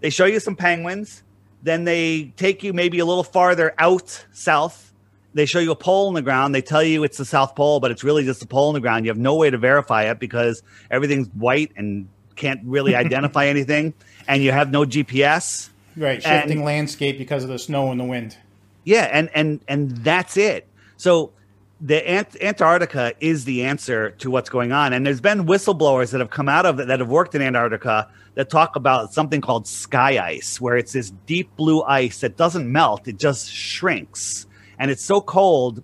[0.00, 1.22] They show you some penguins.
[1.62, 4.92] Then they take you maybe a little farther out south.
[5.34, 6.54] They show you a pole in the ground.
[6.54, 8.80] They tell you it's the South Pole, but it's really just a pole in the
[8.80, 9.04] ground.
[9.04, 13.92] You have no way to verify it because everything's white and can't really identify anything.
[14.26, 15.68] And you have no GPS.
[15.96, 18.36] right, and- shifting landscape because of the snow and the wind.
[18.84, 20.66] Yeah, and and and that's it.
[20.96, 21.30] So
[21.80, 26.20] the Ant- Antarctica is the answer to what's going on, and there's been whistleblowers that
[26.20, 28.08] have come out of it that have worked in Antarctica
[28.38, 32.70] that talk about something called sky ice, where it's this deep blue ice that doesn't
[32.70, 34.46] melt; it just shrinks,
[34.78, 35.82] and it's so cold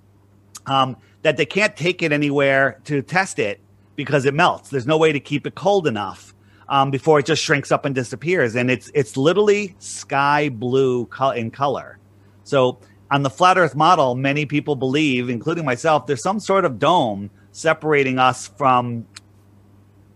[0.67, 3.59] um, that they can't take it anywhere to test it
[3.97, 4.71] because it melts.
[4.71, 6.33] There's no way to keep it cold enough
[6.69, 8.55] um, before it just shrinks up and disappears.
[8.55, 11.99] And it's it's literally sky blue in color.
[12.45, 12.79] So
[13.11, 17.31] on the flat Earth model, many people believe, including myself, there's some sort of dome
[17.51, 19.07] separating us from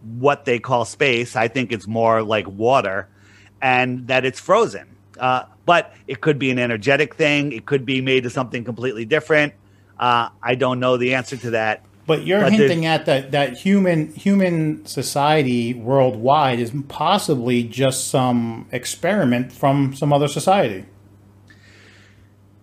[0.02, 1.36] what they call space.
[1.36, 3.08] I think it's more like water,
[3.60, 4.96] and that it's frozen.
[5.18, 7.52] Uh, but it could be an energetic thing.
[7.52, 9.54] It could be made to something completely different.
[9.98, 11.84] Uh, I don't know the answer to that.
[12.06, 18.66] But you're But hinting at that that human human society worldwide is possibly just some
[18.72, 20.86] experiment from some other society.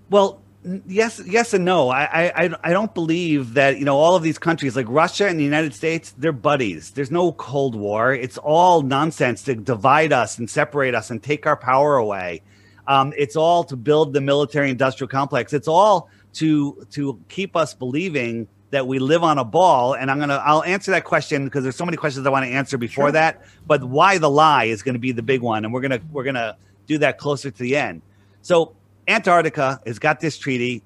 [0.10, 0.42] Well,
[0.88, 1.90] yes, yes, and no.
[1.90, 5.40] I, I, I- don't believe that you know all of these countries like Russia and
[5.40, 6.14] the United States.
[6.18, 6.92] They're buddies.
[6.92, 8.14] There's no Cold War.
[8.14, 12.42] It's all nonsense to divide us and separate us and take our power away.
[12.88, 15.54] Um, it's all to build the military-industrial complex.
[15.54, 19.94] It's all to to keep us believing that we live on a ball.
[19.94, 22.52] And I'm gonna I'll answer that question because there's so many questions I want to
[22.52, 23.12] answer before Sure.
[23.14, 23.44] that.
[23.68, 26.24] But why the lie is going to be the big one, and we're gonna we're
[26.24, 28.02] gonna do that closer to the end.
[28.42, 28.74] So
[29.08, 30.84] Antarctica has got this treaty.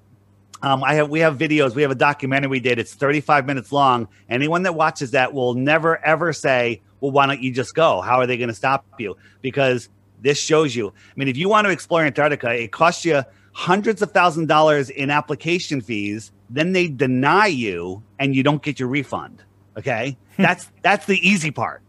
[0.62, 1.74] Um, I have we have videos.
[1.74, 2.80] We have a documentary we did.
[2.80, 4.08] It's 35 minutes long.
[4.30, 8.20] Anyone that watches that will never ever say, "Well, why don't you just go?" How
[8.20, 9.16] are they going to stop you?
[9.42, 9.90] Because
[10.22, 10.90] this shows you.
[10.90, 14.90] I mean, if you want to explore Antarctica, it costs you hundreds of thousand dollars
[14.90, 16.32] in application fees.
[16.50, 19.44] Then they deny you, and you don't get your refund.
[19.78, 21.82] Okay, that's that's the easy part.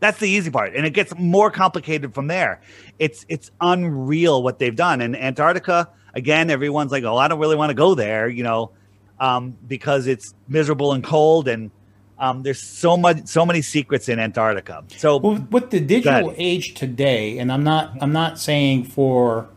[0.00, 2.60] That's the easy part, and it gets more complicated from there.
[2.98, 5.00] It's it's unreal what they've done.
[5.00, 8.70] And Antarctica, again, everyone's like, "Oh, I don't really want to go there," you know,
[9.18, 11.72] um, because it's miserable and cold, and
[12.18, 14.84] um, there's so much, so many secrets in Antarctica.
[14.96, 19.48] So Well, with the digital age today, and I'm not I'm not saying for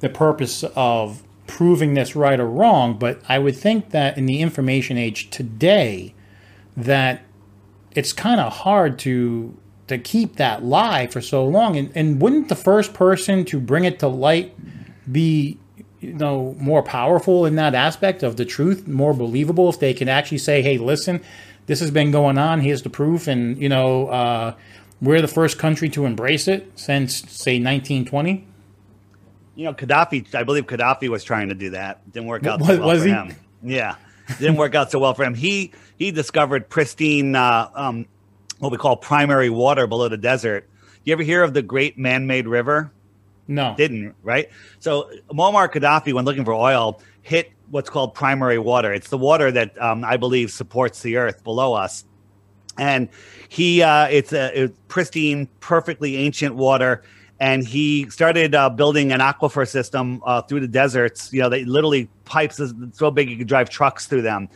[0.00, 4.40] the purpose of proving this right or wrong, but I would think that in the
[4.40, 6.14] information age today,
[6.76, 7.22] that
[7.92, 11.76] it's kind of hard to to keep that lie for so long.
[11.76, 14.54] And, and wouldn't the first person to bring it to light
[15.10, 15.58] be
[16.00, 20.08] you know more powerful in that aspect of the truth, more believable if they can
[20.08, 21.22] actually say, "Hey, listen,
[21.66, 22.60] this has been going on.
[22.60, 24.08] Here's the proof," and you know.
[24.08, 24.54] Uh,
[25.04, 28.46] we're the first country to embrace it since, say, 1920.
[29.56, 30.34] You know, Gaddafi.
[30.34, 32.10] I believe Gaddafi was trying to do that.
[32.10, 32.60] Didn't work out.
[32.60, 33.12] so well was for he?
[33.12, 33.36] Him.
[33.62, 33.96] Yeah,
[34.38, 35.34] didn't work out so well for him.
[35.34, 38.06] He he discovered pristine, uh, um,
[38.64, 40.68] what we call primary water below the desert.
[41.04, 42.90] You ever hear of the Great Man-Made River?
[43.46, 44.48] No, didn't right.
[44.80, 48.92] So Muammar Gaddafi, when looking for oil, hit what's called primary water.
[48.92, 52.04] It's the water that um, I believe supports the earth below us
[52.78, 53.08] and
[53.48, 57.02] he uh, it's a it's pristine, perfectly ancient water.
[57.40, 61.32] And he started uh, building an aquifer system uh, through the deserts.
[61.32, 64.48] You know, they literally pipes is so big you could drive trucks through them.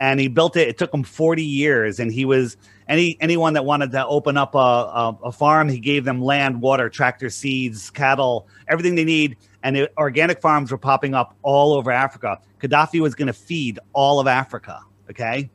[0.00, 0.68] And he built it.
[0.68, 2.00] It took him 40 years.
[2.00, 2.56] And he was
[2.88, 6.60] any anyone that wanted to open up a, a, a farm, he gave them land,
[6.60, 9.36] water, tractor, seeds, cattle, everything they need.
[9.62, 12.38] And organic farms were popping up all over Africa.
[12.60, 14.80] Gaddafi was going to feed all of Africa.
[15.10, 15.50] Okay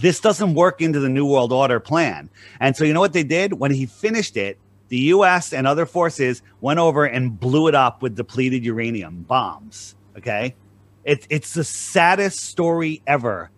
[0.00, 2.28] this doesn't work into the New World Order plan.
[2.60, 3.54] And so, you know what they did?
[3.54, 8.02] When he finished it, the US and other forces went over and blew it up
[8.02, 9.94] with depleted uranium bombs.
[10.16, 10.54] Okay.
[11.04, 13.50] It, it's the saddest story ever.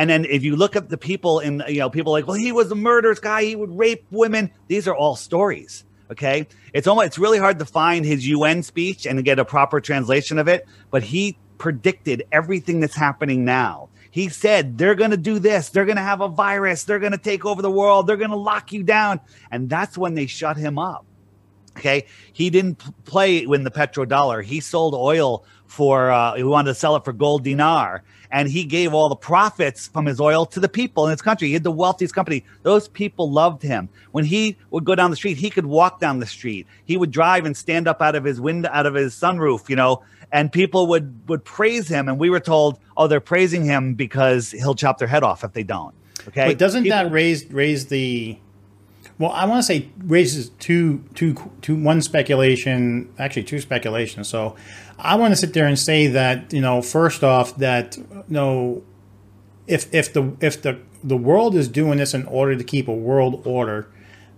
[0.00, 2.52] And then if you look at the people in, you know, people like, well, he
[2.52, 3.44] was a murderous guy.
[3.44, 4.50] He would rape women.
[4.66, 5.84] These are all stories.
[6.10, 6.48] Okay.
[6.72, 10.38] It's almost, it's really hard to find his UN speech and get a proper translation
[10.38, 10.66] of it.
[10.90, 15.68] But he predicted everything that's happening now he said they're going to do this.
[15.68, 16.82] They're going to have a virus.
[16.84, 18.06] They're going to take over the world.
[18.06, 19.20] They're going to lock you down.
[19.50, 21.06] And that's when they shut him up.
[21.78, 22.06] Okay.
[22.32, 24.42] He didn't play when the petrodollar.
[24.42, 28.02] He sold oil for, uh, he wanted to sell it for gold dinar.
[28.32, 31.48] And he gave all the profits from his oil to the people in his country.
[31.48, 32.44] He had the wealthiest company.
[32.62, 33.88] Those people loved him.
[34.12, 36.66] When he would go down the street, he could walk down the street.
[36.84, 39.76] He would drive and stand up out of his window, out of his sunroof, you
[39.76, 43.94] know, and people would would praise him and we were told oh they're praising him
[43.94, 45.94] because he'll chop their head off if they don't
[46.28, 48.38] okay but doesn't people, that raise raise the
[49.20, 54.28] well i want to say raises two two two one speculation actually two speculations.
[54.28, 54.56] So
[54.98, 58.82] i want to sit there and say that you know first off that you know
[59.68, 62.94] if if the if the the world is doing this in order to keep a
[62.94, 63.88] world order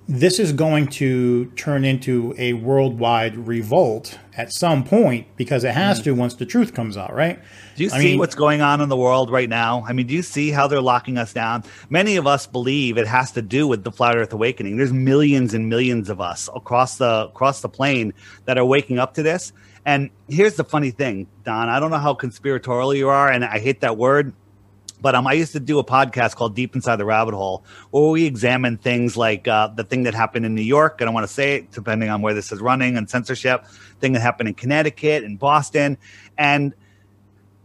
[0.09, 6.01] this is going to turn into a worldwide revolt at some point because it has
[6.01, 6.05] mm.
[6.05, 7.38] to once the truth comes out, right?
[7.77, 9.85] Do you I see mean, what's going on in the world right now?
[9.87, 11.65] I mean, do you see how they're locking us down?
[11.88, 14.77] Many of us believe it has to do with the flat earth awakening.
[14.77, 18.12] There's millions and millions of us across the across the plane
[18.47, 19.53] that are waking up to this.
[19.85, 23.59] And here's the funny thing, Don, I don't know how conspiratorial you are and I
[23.59, 24.33] hate that word
[25.03, 28.09] but um, I used to do a podcast called Deep Inside the Rabbit Hole, where
[28.09, 30.99] we examine things like uh, the thing that happened in New York.
[31.01, 33.67] I don't want to say it, depending on where this is running and censorship.
[34.01, 35.99] Thing that happened in Connecticut and Boston,
[36.38, 36.73] and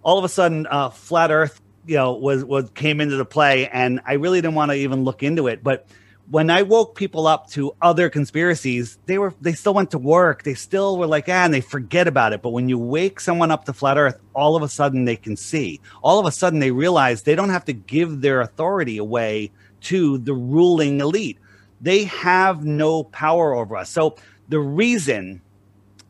[0.01, 3.67] all of a sudden, uh, flat Earth, you know, was was came into the play,
[3.67, 5.87] and I really didn't want to even look into it, but
[6.29, 10.43] when I woke people up to other conspiracies, they were they still went to work.
[10.43, 12.41] They still were like, ah, and they forget about it.
[12.41, 15.37] But when you wake someone up to flat Earth, all of a sudden they can
[15.37, 15.79] see.
[16.01, 20.17] All of a sudden they realize they don't have to give their authority away to
[20.17, 21.37] the ruling elite.
[21.79, 23.89] They have no power over us.
[23.89, 24.17] So
[24.49, 25.41] the reason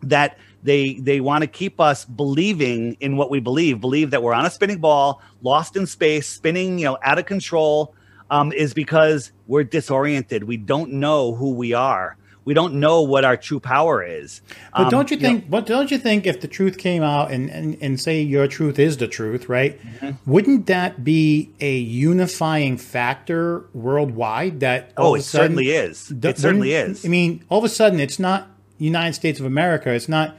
[0.02, 4.34] that they they want to keep us believing in what we believe, believe that we're
[4.34, 7.94] on a spinning ball, lost in space, spinning, you know, out of control
[8.30, 10.44] um, is because we're disoriented.
[10.44, 12.18] We don't know who we are.
[12.48, 14.40] We don't know what our true power is.
[14.72, 15.44] But um, don't you think?
[15.44, 18.22] You know, but don't you think if the truth came out and, and, and say
[18.22, 19.78] your truth is the truth, right?
[19.82, 20.32] Mm-hmm.
[20.32, 24.62] Wouldn't that be a unifying factor worldwide?
[24.62, 26.10] That oh, it sudden, certainly is.
[26.10, 27.06] It certainly is.
[27.06, 29.92] I mean, all of a sudden, it's not United States of America.
[29.92, 30.38] It's not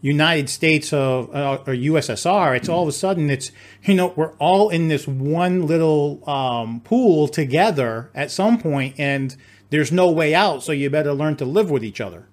[0.00, 2.56] United States of uh, or USSR.
[2.56, 3.50] It's all of a sudden it's
[3.82, 9.36] you know we're all in this one little um, pool together at some point, and
[9.70, 10.62] there's no way out.
[10.62, 12.28] So you better learn to live with each other.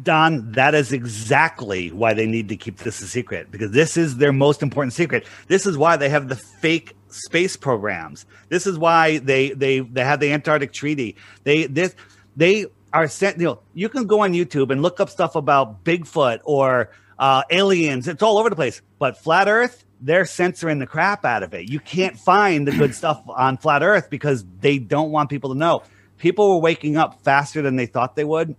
[0.00, 4.18] Don, that is exactly why they need to keep this a secret because this is
[4.18, 5.26] their most important secret.
[5.48, 8.26] This is why they have the fake space programs.
[8.48, 11.16] This is why they they they have the Antarctic Treaty.
[11.42, 11.96] They this
[12.36, 13.38] they are sent.
[13.38, 17.42] You know, you can go on YouTube and look up stuff about Bigfoot or uh,
[17.50, 18.08] aliens.
[18.08, 18.80] It's all over the place.
[18.98, 21.68] But flat Earth, they're censoring the crap out of it.
[21.68, 25.58] You can't find the good stuff on flat Earth because they don't want people to
[25.58, 25.82] know.
[26.18, 28.56] People were waking up faster than they thought they would,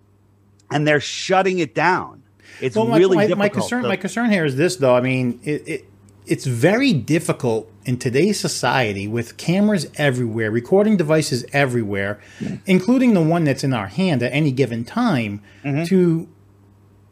[0.72, 2.24] and they're shutting it down.
[2.62, 3.40] It's Well, my, really my, difficult.
[3.40, 4.96] my concern, So- my concern here is this, though.
[4.96, 5.86] I mean, it, it
[6.30, 12.20] it's very difficult in today's society with cameras everywhere, recording devices everywhere,
[12.66, 15.84] including the one that's in our hand at any given time, Mm-hmm.
[15.86, 16.28] to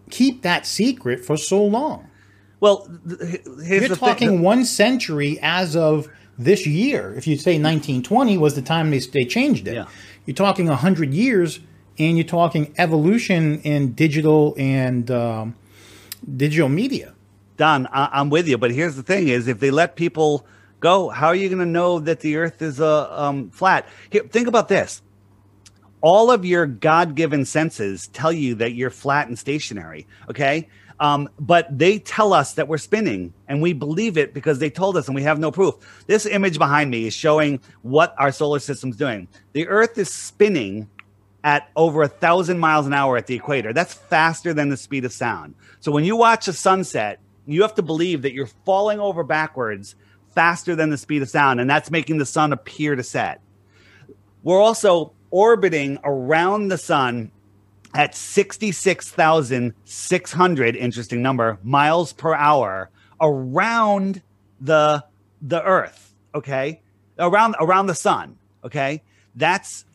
[0.09, 2.07] keep that secret for so long.
[2.59, 3.41] well, th-
[3.82, 4.41] You're the talking thing.
[4.41, 6.07] one century as of
[6.38, 7.13] this year.
[7.15, 9.86] If you say 1920 was the time they, they changed it, Yeah.
[10.26, 11.59] you're talking 100 years,
[11.99, 15.55] and you're talking evolution in digital and um,
[16.36, 17.13] digital media.
[17.58, 20.45] Don, I- I'm with you, but here's the thing: is if they let people
[20.80, 23.88] go, how are you going to know that the Earth is uh, um, flat?
[24.10, 25.01] Here, think about this:
[26.01, 30.05] all of your God-given senses tell you that you're flat and stationary.
[30.30, 34.70] Okay, um, but they tell us that we're spinning, and we believe it because they
[34.70, 35.76] told us, and we have no proof.
[36.05, 39.28] This image behind me is showing what our solar system's doing.
[39.53, 40.89] The Earth is spinning
[41.43, 43.74] at over a thousand miles an hour at the equator.
[43.74, 45.55] That's faster than the speed of sound.
[45.80, 49.95] So when you watch a sunset, you have to believe that you're falling over backwards
[50.35, 53.41] faster than the speed of sound, and that's making the sun appear to set.
[54.43, 57.31] We're also orbiting around the sun
[57.93, 62.89] at 66,600 interesting number miles per hour
[63.19, 64.21] around
[64.61, 65.03] the
[65.41, 66.81] the earth, okay?
[67.17, 69.01] Around around the sun, okay?
[69.35, 69.85] That's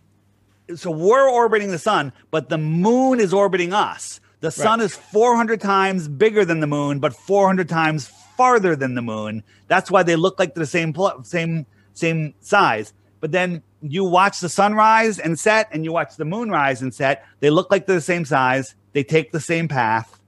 [0.74, 4.20] so we're orbiting the sun, but the moon is orbiting us.
[4.42, 9.02] The sun is 400 times bigger than the moon, but 400 times farther than the
[9.02, 9.44] moon.
[9.68, 11.64] That's why they look like the same pl- same
[11.94, 12.92] same size.
[13.20, 16.92] But then you watch the sunrise and set, and you watch the moon rise and
[16.92, 17.24] set.
[17.38, 18.74] They look like they're the same size.
[18.94, 20.18] They take the same path,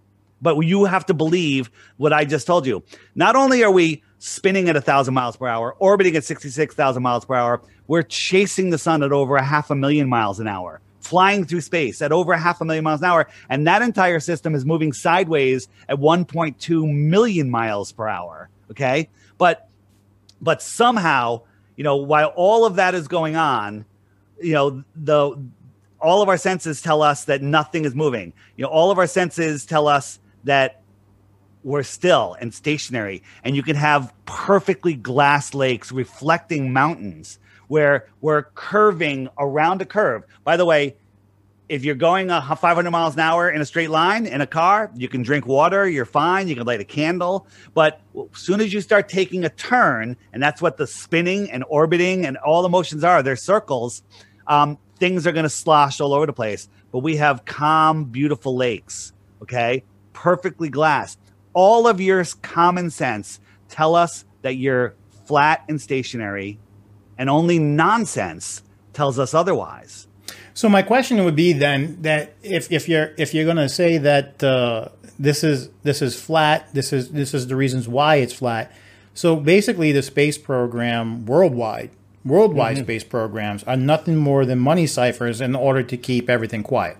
[0.40, 2.84] but you have to believe what I just told you.
[3.16, 7.34] Not only are we spinning at thousand miles per hour, orbiting at 66,000 miles per
[7.34, 11.44] hour, we're chasing the sun at over a half a million miles an hour, flying
[11.44, 13.28] through space at over half a million miles an hour.
[13.48, 18.48] And that entire system is moving sideways at 1.2 million miles per hour.
[18.70, 19.10] Okay.
[19.36, 19.68] But,
[20.40, 21.42] but somehow,
[21.76, 23.84] you know, while all of that is going on,
[24.40, 25.38] you know, the,
[26.00, 28.32] all of our senses tell us that nothing is moving.
[28.56, 30.82] You know, all of our senses tell us that
[31.62, 37.38] we're still and stationary, and you can have perfectly glass lakes reflecting mountains
[37.74, 40.22] where we're curving around a curve.
[40.44, 40.94] By the way,
[41.68, 44.92] if you're going a 500 miles an hour in a straight line in a car,
[44.94, 47.48] you can drink water, you're fine, you can light a candle.
[47.74, 51.64] But as soon as you start taking a turn, and that's what the spinning and
[51.66, 54.04] orbiting and all the motions are, they're circles,
[54.46, 56.68] um, things are going to slosh all over the place.
[56.92, 59.12] But we have calm, beautiful lakes,
[59.42, 59.82] okay?
[60.12, 61.18] Perfectly glass.
[61.54, 64.94] All of your common sense tell us that you're
[65.26, 66.60] flat and stationary,
[67.18, 68.62] and only nonsense
[68.92, 70.06] tells us otherwise.
[70.54, 73.98] So my question would be then that if, if you're if you're going to say
[73.98, 74.88] that uh,
[75.18, 78.72] this is this is flat, this is this is the reasons why it's flat.
[79.14, 81.90] So basically, the space program worldwide,
[82.24, 82.84] worldwide Mm-hmm.
[82.84, 86.96] space programs are nothing more than money ciphers in order to keep everything quiet.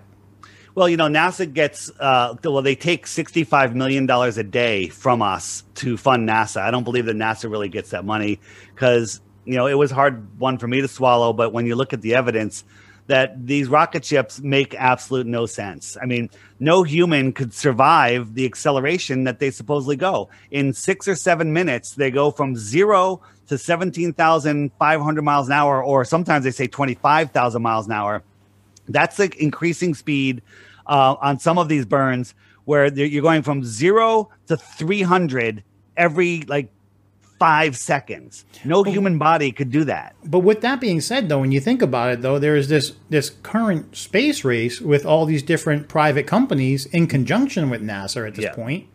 [0.75, 5.21] Well, you know, NASA gets uh, well, they take sixty-five million dollars a day from
[5.21, 6.61] us to fund NASA.
[6.61, 8.41] I don't believe that NASA really gets that money
[8.73, 11.33] because you know it was hard one for me to swallow.
[11.33, 12.63] But when you look at the evidence,
[13.07, 15.97] that these rocket ships make absolute no sense.
[16.01, 16.29] I mean,
[16.59, 21.95] no human could survive the acceleration that they supposedly go in six or seven minutes.
[21.95, 26.51] They go from zero to seventeen thousand five hundred miles an hour, or sometimes they
[26.51, 28.23] say twenty-five thousand miles an hour
[28.87, 30.41] that's the increasing speed
[30.87, 32.33] uh, on some of these burns
[32.65, 35.63] where you're going from zero to 300
[35.97, 36.71] every like
[37.39, 41.51] five seconds no human body could do that But with that being said, though, when
[41.51, 45.43] you think about it, though, there is this this current space race with all these
[45.43, 48.53] different private companies in conjunction with NASA at this Yeah.
[48.53, 48.85] point,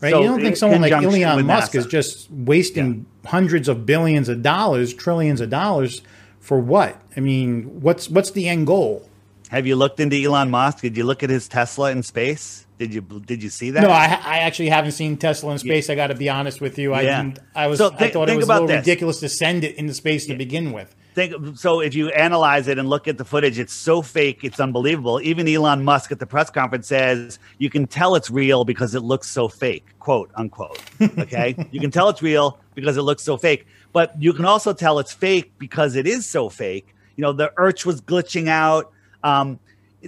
[0.00, 0.10] right?
[0.10, 1.76] So you don't think someone like Elon Musk NASA.
[1.78, 6.02] is just wasting hundreds of billions of dollars, trillions of dollars
[6.40, 7.00] for what?
[7.16, 9.08] I mean, what's what's the end goal?
[9.50, 12.92] have you looked into elon musk did you look at his tesla in space did
[12.92, 15.88] you did you see that No, I, I actually haven't seen Tesla in space.
[15.90, 16.92] I got to be honest with you.
[16.92, 17.22] I Yeah.
[17.22, 18.78] didn't, I was So I thought it was a little this.
[18.78, 20.94] ridiculous to send it into space to begin with.
[21.14, 24.58] think so if you analyze it and look at the footage it's so fake it's
[24.58, 28.96] unbelievable even elon musk at the press conference says you can tell it's real because
[28.96, 30.80] it looks so fake quote unquote
[31.24, 34.72] okay you can tell it's real because it looks so fake but you can also
[34.72, 38.90] tell it's fake because it is so fake you know the earth was glitching out
[39.22, 39.60] um,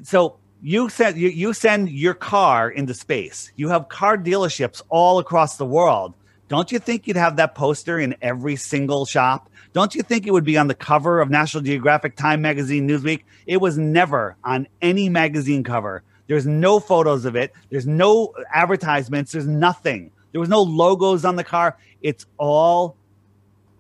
[0.02, 5.18] so you send you, you send your car into space you have car dealerships all
[5.18, 6.14] across the world
[6.48, 9.50] don't you think you'd have that poster in every single shop?
[9.72, 13.22] Don't you think it would be on the cover of National Geographic, Time Magazine, Newsweek?
[13.46, 16.04] It was never on any magazine cover.
[16.28, 17.52] There's no photos of it.
[17.70, 19.32] There's no advertisements.
[19.32, 20.12] There's nothing.
[20.32, 21.76] There was no logos on the car.
[22.00, 22.96] It's all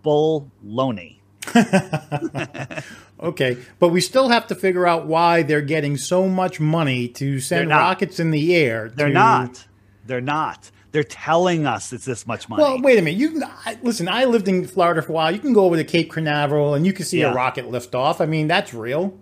[0.02, 1.22] bull loney.
[3.20, 7.40] okay, but we still have to figure out why they're getting so much money to
[7.40, 8.88] send rockets in the air.
[8.88, 9.14] They're to...
[9.14, 9.66] not.
[10.06, 10.70] They're not.
[10.92, 12.62] They're telling us it's this much money.
[12.62, 13.18] Well, wait a minute.
[13.18, 14.08] You can, I, listen.
[14.08, 15.30] I lived in Florida for a while.
[15.30, 17.32] You can go over to Cape Canaveral and you can see yeah.
[17.32, 18.20] a rocket lift off.
[18.20, 19.18] I mean, that's real.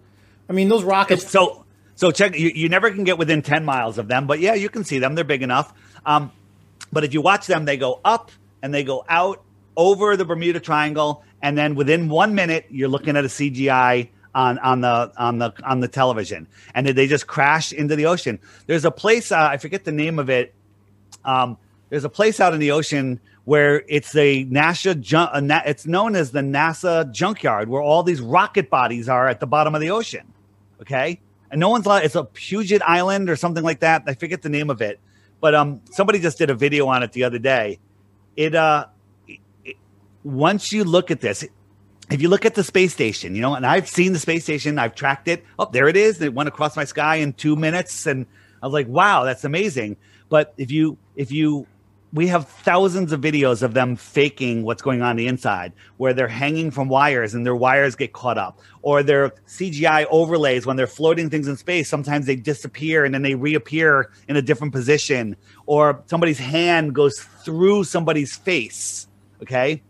[0.48, 1.28] I mean, those rockets.
[1.28, 1.64] So,
[1.96, 2.38] so check.
[2.38, 5.00] You, you never can get within ten miles of them, but yeah, you can see
[5.00, 5.16] them.
[5.16, 5.72] They're big enough.
[6.06, 6.30] Um,
[6.92, 8.30] but if you watch them, they go up
[8.62, 9.42] and they go out
[9.76, 14.58] over the Bermuda Triangle, and then within one minute, you're looking at a CGI on
[14.60, 18.38] on the on the on the television, and they just crash into the ocean.
[18.66, 20.54] There's a place uh, I forget the name of it.
[21.22, 21.58] Um,
[21.90, 24.96] there's a place out in the ocean where it's a NASA.
[25.66, 29.74] It's known as the NASA junkyard, where all these rocket bodies are at the bottom
[29.74, 30.26] of the ocean.
[30.80, 31.20] Okay,
[31.50, 32.04] and no one's allowed.
[32.04, 34.04] It's a Puget Island or something like that.
[34.06, 34.98] I forget the name of it,
[35.42, 37.80] but um, somebody just did a video on it the other day.
[38.34, 38.86] It uh,
[40.24, 41.44] once you look at this,
[42.10, 44.78] if you look at the space station, you know, and I've seen the space station,
[44.78, 45.44] I've tracked it.
[45.58, 46.20] Oh, there it is.
[46.20, 48.26] It went across my sky in two minutes, and
[48.62, 49.96] I was like, wow, that's amazing.
[50.28, 51.66] But if you if you
[52.14, 56.28] we have thousands of videos of them faking what's going on the inside where they're
[56.28, 60.86] hanging from wires and their wires get caught up or their cgi overlays when they're
[60.86, 65.36] floating things in space sometimes they disappear and then they reappear in a different position
[65.66, 69.08] or somebody's hand goes through somebody's face
[69.42, 69.82] okay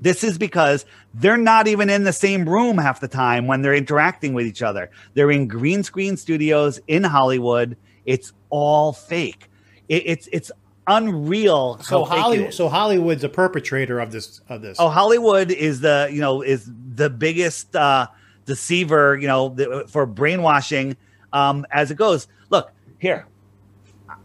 [0.00, 3.74] this is because they're not even in the same room half the time when they're
[3.74, 9.50] interacting with each other they're in green screen studios in hollywood it's all fake
[9.88, 10.52] it's it's
[10.86, 11.78] unreal.
[11.82, 14.76] So Hollywood, so Hollywood's a perpetrator of this of this.
[14.78, 18.08] Oh, Hollywood is the you know is the biggest uh,
[18.46, 20.96] deceiver you know the, for brainwashing
[21.32, 22.28] um, as it goes.
[22.50, 23.26] Look here,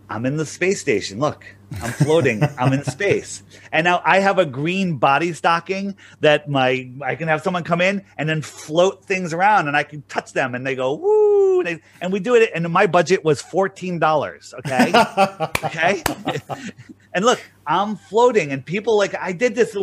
[0.10, 1.20] I'm in the space station.
[1.20, 1.45] Look,
[1.82, 2.43] I'm floating.
[2.60, 3.43] I'm in space.
[3.72, 7.82] And now I have a green body stocking that my I can have someone come
[7.82, 11.60] in and then float things around and I can touch them and they go woo
[11.60, 14.91] and, they, and we do it and my budget was $14, okay?
[15.66, 16.03] okay?
[17.14, 19.76] and look, I'm floating and people like I did this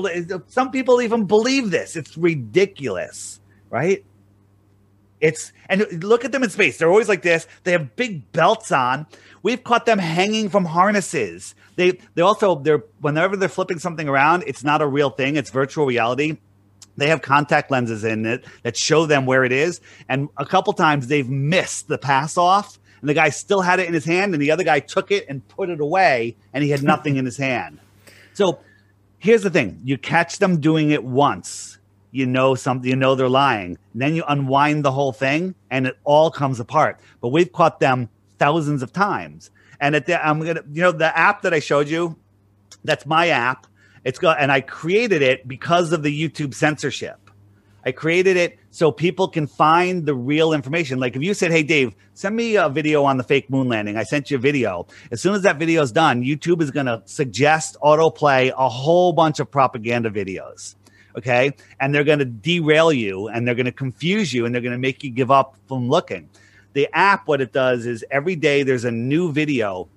[0.46, 1.96] some people even believe this.
[1.96, 4.04] It's ridiculous, right?
[5.22, 6.76] It's and look at them in space.
[6.76, 7.46] They're always like this.
[7.62, 9.06] They have big belts on.
[9.44, 11.54] We've caught them hanging from harnesses.
[11.76, 15.36] They they also they're whenever they're flipping something around, it's not a real thing.
[15.36, 16.38] It's virtual reality.
[16.96, 19.80] They have contact lenses in it that show them where it is.
[20.08, 23.86] And a couple times they've missed the pass off, and the guy still had it
[23.86, 26.70] in his hand, and the other guy took it and put it away, and he
[26.70, 27.78] had nothing in his hand.
[28.34, 28.58] So
[29.18, 31.78] here's the thing: you catch them doing it once
[32.12, 33.78] you know something, you know they're lying.
[33.94, 37.00] then you unwind the whole thing and it all comes apart.
[37.20, 38.08] But we've caught them
[38.38, 39.50] thousands of times.
[39.80, 42.16] And at the, I'm gonna, you know, the app that I showed you,
[42.84, 43.66] that's my app.
[44.04, 47.18] It's got, and I created it because of the YouTube censorship.
[47.84, 51.00] I created it so people can find the real information.
[51.00, 53.96] Like if you said, "Hey Dave, send me a video on the fake moon landing,"
[53.96, 54.86] I sent you a video.
[55.10, 59.12] As soon as that video is done, YouTube is going to suggest autoplay a whole
[59.12, 60.76] bunch of propaganda videos
[61.16, 61.52] okay?
[61.80, 64.72] And they're going to derail you and they're going to confuse you and they're going
[64.72, 66.28] to make you give up from looking.
[66.74, 69.88] The app what it does is every day there's a new video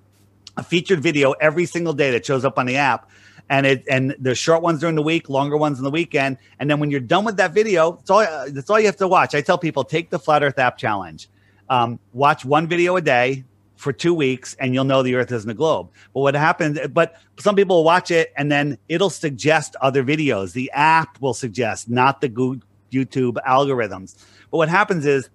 [0.56, 3.10] a featured video every single day that shows up on the app
[3.48, 6.70] and it and there's short ones during the week longer ones on the weekend and
[6.70, 9.34] then when you're done with that video that's all that's all you have to watch.
[9.34, 11.28] I tell people take the flat earth app challenge.
[11.68, 13.44] Um, watch one video a day
[13.76, 15.90] for two weeks and you'll know the earth isn't a globe.
[16.14, 20.52] But what happens, but some people watch it and then it'll suggest other videos.
[20.52, 24.16] The app will suggest, not the YouTube algorithms.
[24.50, 25.28] But what happens is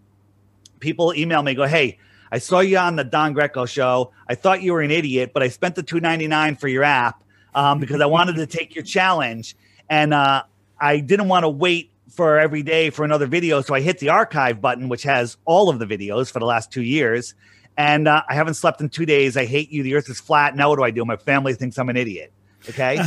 [0.79, 1.99] people email me, go, hey,
[2.31, 4.13] I saw you on the Don Greco show.
[4.27, 6.83] I thought you were an idiot, but I spent the two ninety nine for your
[6.83, 7.21] app
[7.53, 9.53] um, because I wanted to take your challenge,
[9.89, 10.43] and uh,
[10.79, 13.59] I didn't want to wait for every day for another video.
[13.59, 16.71] So I hit the archive button, which has all of the videos for the last
[16.71, 17.35] two years,
[17.77, 19.37] and uh, I haven't slept in two days.
[19.37, 19.83] I hate you.
[19.83, 20.55] The earth is flat.
[20.55, 21.03] Now what do I do?
[21.05, 22.31] My family thinks I'm an idiot.
[22.69, 22.99] Okay.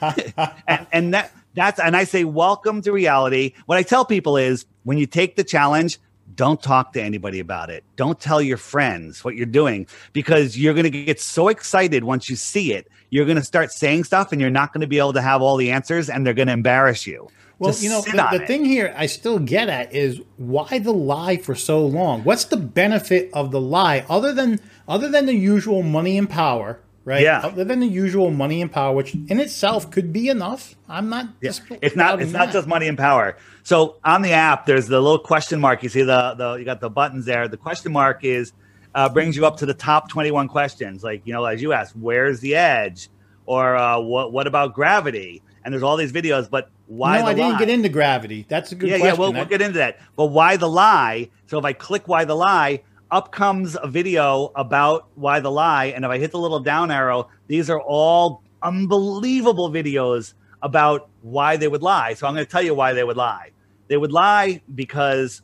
[0.68, 3.54] and, and that that's and I say welcome to reality.
[3.66, 5.98] What I tell people is when you take the challenge,
[6.34, 7.84] don't talk to anybody about it.
[7.96, 12.28] Don't tell your friends what you're doing because you're going to get so excited once
[12.28, 12.88] you see it.
[13.10, 15.40] You're going to start saying stuff and you're not going to be able to have
[15.40, 17.28] all the answers and they're going to embarrass you.
[17.58, 21.38] Well, you know, the, the thing here I still get at is why the lie
[21.38, 22.22] for so long?
[22.22, 26.80] What's the benefit of the lie other than other than the usual money and power,
[27.04, 27.22] right?
[27.22, 27.40] Yeah.
[27.40, 30.74] Other than the usual money and power, which in itself could be enough.
[30.86, 31.28] I'm not.
[31.40, 31.52] Yeah.
[31.80, 32.20] It's not.
[32.20, 33.38] It's not just money and power.
[33.62, 35.82] So on the app, there's the little question mark.
[35.82, 37.48] You see the the you got the buttons there.
[37.48, 38.52] The question mark is
[38.96, 41.04] uh, brings you up to the top 21 questions.
[41.04, 43.10] Like, you know, as you asked, where's the edge?
[43.44, 45.42] Or uh, what, what about gravity?
[45.66, 47.18] And there's all these videos, but why?
[47.18, 48.46] No, I didn't get into gravity.
[48.48, 49.14] That's a good yeah, question.
[49.14, 49.98] Yeah, we'll, we'll get into that.
[50.14, 51.28] But why the lie?
[51.48, 55.86] So if I click why the lie, up comes a video about why the lie.
[55.86, 61.56] And if I hit the little down arrow, these are all unbelievable videos about why
[61.56, 62.14] they would lie.
[62.14, 63.50] So I'm going to tell you why they would lie.
[63.88, 65.42] They would lie because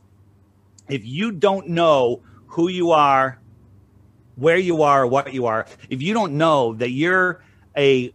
[0.89, 3.41] if you don't know who you are,
[4.37, 7.43] where you are, what you are, if you don't know that you're
[7.77, 8.15] a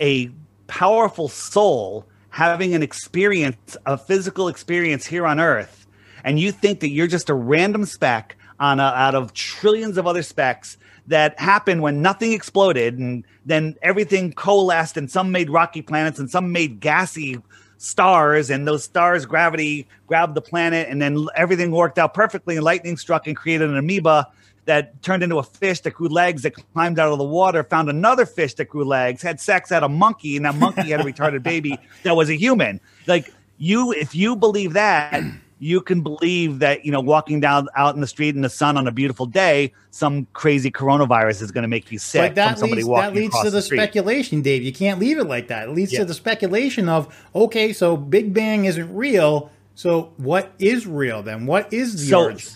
[0.00, 0.30] a
[0.66, 5.86] powerful soul having an experience, a physical experience here on earth,
[6.24, 10.06] and you think that you're just a random speck on a, out of trillions of
[10.06, 15.82] other specks that happened when nothing exploded and then everything coalesced and some made rocky
[15.82, 17.40] planets and some made gassy
[17.78, 22.64] stars and those stars gravity grabbed the planet and then everything worked out perfectly and
[22.64, 24.26] lightning struck and created an amoeba
[24.66, 27.88] that turned into a fish that grew legs that climbed out of the water, found
[27.88, 31.04] another fish that grew legs, had sex, had a monkey, and that monkey had a
[31.04, 32.80] retarded baby that was a human.
[33.06, 35.22] Like you, if you believe that,
[35.58, 38.76] you can believe that you know walking down out in the street in the sun
[38.76, 42.58] on a beautiful day, some crazy coronavirus is going to make you sick that from
[42.60, 44.62] somebody leads, That leads to the, the speculation, Dave.
[44.62, 45.68] You can't leave it like that.
[45.68, 46.00] It leads Yeah.
[46.00, 49.50] to the speculation of okay, so Big Bang isn't real.
[49.74, 51.46] So what is real then?
[51.46, 52.50] What is the so origin?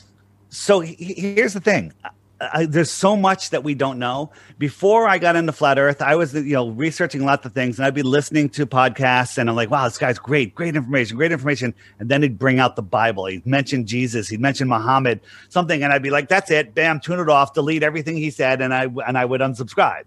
[0.51, 1.93] So he- he- here's the thing.
[2.41, 4.31] I, there's so much that we don't know.
[4.59, 7.85] Before i got into flat earth i was you know researching lots of things and
[7.87, 11.33] i'd be listening to podcasts and i'm like wow this guy's great great information great
[11.33, 11.75] information.
[11.99, 13.27] And then he'd bring out the bible.
[13.27, 14.29] He'd mention jesus.
[14.29, 15.21] He'd mention muhammad
[15.51, 16.75] something and i'd be like that's it.
[16.75, 17.53] Bam tune it off.
[17.53, 20.05] Delete everything he said and i and i would unsubscribe.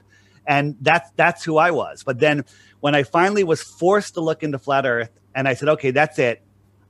[0.47, 2.03] And that's that's who i was.
[2.03, 2.45] But then
[2.79, 6.17] when i finally was forced to look into flat earth and i said okay that's
[6.17, 6.41] it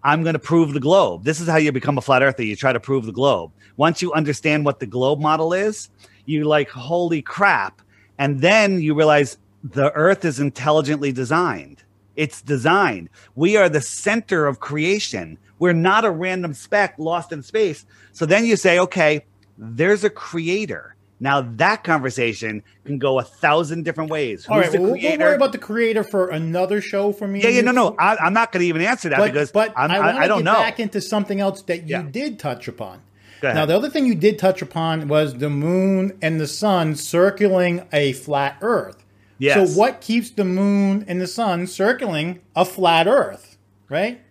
[0.03, 1.23] I'm going to prove the globe.
[1.23, 2.43] This is how you become a flat earther.
[2.43, 3.51] You try to prove the globe.
[3.77, 5.89] Once you understand what the globe model is,
[6.25, 7.81] you like, holy crap.
[8.17, 11.83] And then you realize the earth is intelligently designed.
[12.15, 13.09] It's designed.
[13.35, 15.37] We are the center of creation.
[15.59, 17.85] We're not a random speck lost in space.
[18.11, 19.25] So then you say, okay,
[19.57, 20.92] there's a creator.
[21.23, 24.45] Now that conversation can go a thousand different ways.
[24.47, 25.23] All Who's right, the we'll, we'll creator?
[25.23, 27.41] worry about the creator for another show for me.
[27.41, 27.95] yeah, yeah, no, no.
[27.97, 30.17] I, I'm not going to even answer that But, because but I'm, I, I, want
[30.17, 30.53] I, to don't get know.
[30.53, 32.01] back into something else that you Yeah.
[32.03, 33.01] did touch upon.
[33.41, 37.85] Now, the other thing you did touch upon was the moon and the sun circling
[37.93, 39.03] a flat Earth.
[39.37, 39.73] Yes.
[39.73, 43.57] So, what keeps the moon and the sun circling a flat Earth?
[43.89, 44.21] Right?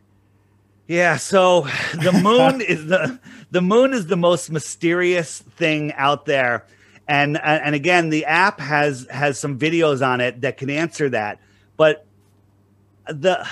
[0.86, 1.62] Yeah, so
[1.94, 3.18] the moon is the
[3.50, 6.64] the moon is the most mysterious thing out there.
[7.08, 11.08] And uh, and again, the app has has some videos on it that can answer
[11.10, 11.40] that.
[11.76, 12.06] But
[13.08, 13.46] the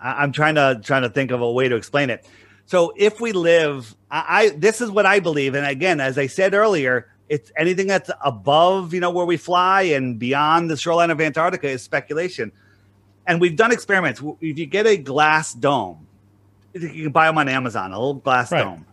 [0.00, 2.26] I'm trying to trying to think of a way to explain it.
[2.66, 5.54] So if we live, I, I this is what I believe.
[5.54, 9.82] And again, as I said earlier, it's anything that's above, you know, where we fly
[9.82, 12.52] and beyond the shoreline of Antarctica is speculation.
[13.26, 14.22] And we've done experiments.
[14.40, 16.06] If you get a glass dome,
[16.74, 18.62] you can buy them on Amazon, a little glass Right.
[18.62, 18.86] dome,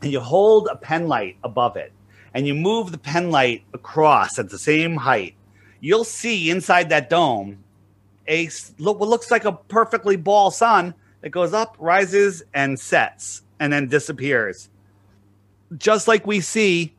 [0.00, 1.92] and you hold a pen light above it,
[2.34, 5.34] and you move the pen light across at the same height.
[5.80, 7.64] You'll see inside that dome
[8.28, 13.72] a what looks like a perfectly ball sun that goes up, rises, and sets, and
[13.72, 14.68] then disappears,
[15.76, 16.94] just like we see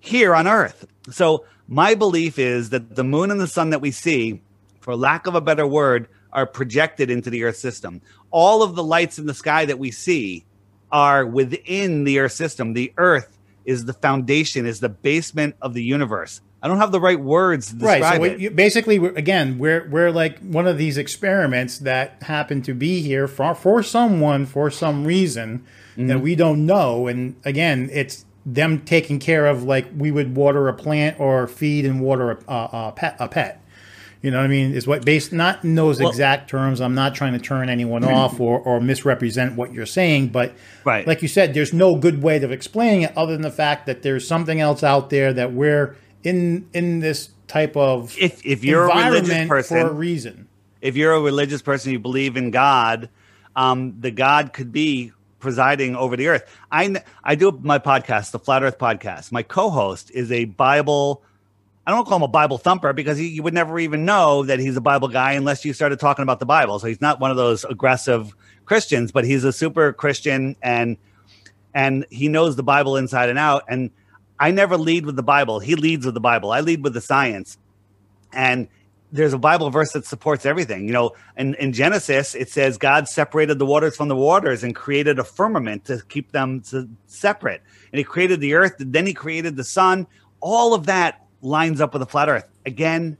[0.00, 0.86] here on Earth.
[1.10, 4.40] So my belief is that the moon and the sun that we see,
[4.80, 8.00] for lack of a better word, are projected into the Earth system.
[8.30, 10.44] All of the lights in the sky that we see
[10.92, 12.72] are within the Earth system.
[12.72, 13.35] The Earth
[13.66, 16.40] is the foundation, is the basement of the universe.
[16.62, 18.14] I don't have the right words to describe right.
[18.16, 22.62] So, we, you, basically, we're, again, we're, we're like one of these experiments that happen
[22.62, 25.64] to be here for, for someone for some reason
[25.96, 26.08] Mm-hmm.
[26.08, 27.06] that we don't know.
[27.06, 31.86] And again, it's them taking care of like we would water a plant or feed
[31.86, 33.16] and water a, a, a pet.
[33.18, 33.62] A pet.
[34.26, 34.74] You know what I mean?
[34.74, 36.80] Is what based not in those Well- exact terms.
[36.80, 40.52] I'm not trying to turn anyone off or, or misrepresent what you're saying, but
[40.84, 41.06] Right.
[41.06, 44.02] like you said, there's no good way of explaining it other than the fact that
[44.02, 48.82] there's something else out there that we're in in this type of if if you're
[48.84, 50.48] a religious environment person, for a reason.
[50.80, 53.08] if you're a religious person, you believe in God,
[53.54, 56.42] um, the God could be presiding over the earth.
[56.72, 59.30] I I do my podcast, the Flat Earth Podcast.
[59.30, 61.22] My co-host is a Bible.
[61.86, 64.58] I don't call him a Bible thumper because he, you would never even know that
[64.58, 66.80] he's a Bible guy unless you started talking about the Bible.
[66.80, 68.34] So he's not one of those aggressive
[68.64, 70.96] Christians, but he's a super Christian and
[71.74, 73.62] and he knows the Bible inside and out.
[73.68, 73.90] And
[74.40, 75.60] I never lead with the Bible.
[75.60, 76.50] He leads with the Bible.
[76.50, 77.58] I lead with the science.
[78.32, 78.66] And
[79.12, 80.86] there's a Bible verse that supports everything.
[80.86, 84.74] You know, in, in Genesis, it says God separated the waters from the waters and
[84.74, 87.60] created a firmament to keep them to separate.
[87.92, 90.06] And he created the earth, then he created the sun.
[90.40, 92.46] All of that lines up with the flat earth.
[92.64, 93.16] Again,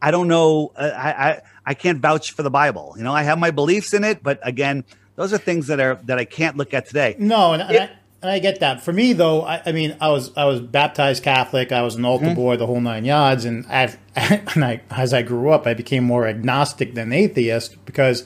[0.00, 0.72] I don't know.
[0.76, 2.94] Uh, I, I, I can't vouch for the Bible.
[2.96, 4.84] You know, I have my beliefs in it, but again,
[5.16, 7.16] those are things that are that I can't look at today.
[7.18, 7.90] No, and, and I,
[8.22, 8.82] and I get that.
[8.82, 11.72] For me, though, I, I, mean, I was I was baptized Catholic.
[11.72, 12.34] I was an altar mm-hmm.
[12.34, 13.44] boy, the whole nine yards.
[13.44, 18.24] And I, and I, as I grew up, I became more agnostic than atheist because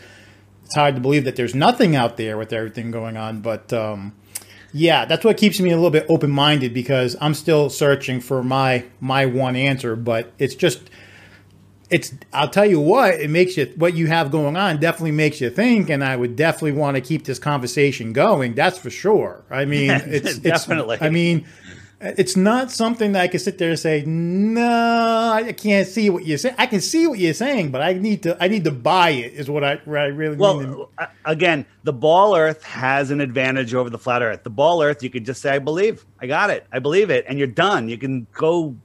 [0.64, 3.40] it's hard to believe that there's nothing out there with everything going on.
[3.40, 4.14] But um,
[4.72, 8.42] yeah, that's what keeps me a little bit open minded because I'm still searching for
[8.42, 9.96] my my one answer.
[9.96, 10.90] But it's just
[11.90, 15.40] it's I'll tell you what, it makes you what you have going on definitely makes
[15.40, 18.54] you think, and I would definitely want to keep this conversation going.
[18.54, 19.42] That's for sure.
[19.50, 20.94] I mean, it's definitely.
[20.94, 21.46] It's, I mean,
[22.00, 26.24] it's not something that I can sit there and say, no, I can't see what
[26.24, 26.54] you're saying.
[26.58, 29.34] I can see what you're saying, but I need to I need to buy it.
[29.34, 30.60] Is what I, what I really well.
[30.60, 30.86] Mean.
[30.96, 34.44] Uh, again, the ball Earth has an advantage over the flat Earth.
[34.44, 37.26] The ball Earth, you could just say, I believe, I got it, I believe it,
[37.28, 37.88] and you're done.
[37.88, 38.76] You can go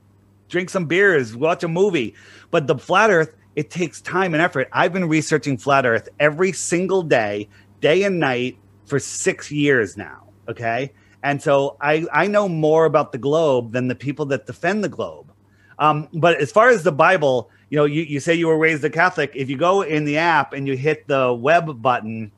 [0.50, 2.16] drink some beers, watch a movie.
[2.52, 4.68] But the flat earth, it takes time and effort.
[4.72, 7.50] I've been researching flat earth every single day,
[7.82, 10.24] day and night for six years now.
[10.48, 10.92] Okay.
[11.26, 14.90] And so I, I know more about the globe than the people that defend the
[14.90, 15.32] globe.
[15.80, 18.84] Um, but as far as the Bible, you know, you, you say you were raised
[18.86, 19.32] a Catholic.
[19.34, 22.32] If you go in the app and you hit the web button,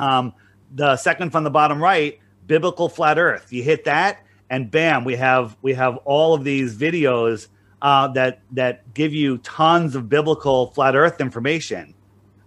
[0.00, 0.34] um,
[0.74, 5.14] the second from the bottom right, biblical flat earth, you hit that and bam, we
[5.16, 7.48] have we have all of these videos
[7.82, 11.94] uh, that that give you tons of biblical flat Earth information.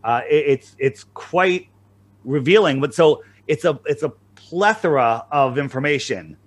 [0.04, 1.68] Uh, it, it's it's quite
[2.24, 4.14] revealing, but so it's a it's a
[4.50, 6.38] plethora of information,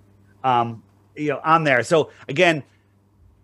[0.43, 0.83] um,
[1.15, 1.83] you know, on there.
[1.83, 2.63] So again,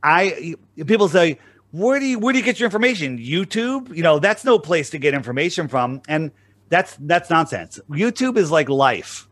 [0.03, 0.55] I
[0.85, 1.39] people say,
[1.71, 3.17] where do you where do you get your information?
[3.17, 6.31] YouTube, you know, that's no place to get information from, and
[6.69, 7.79] that's that's nonsense.
[7.89, 9.27] YouTube is like life.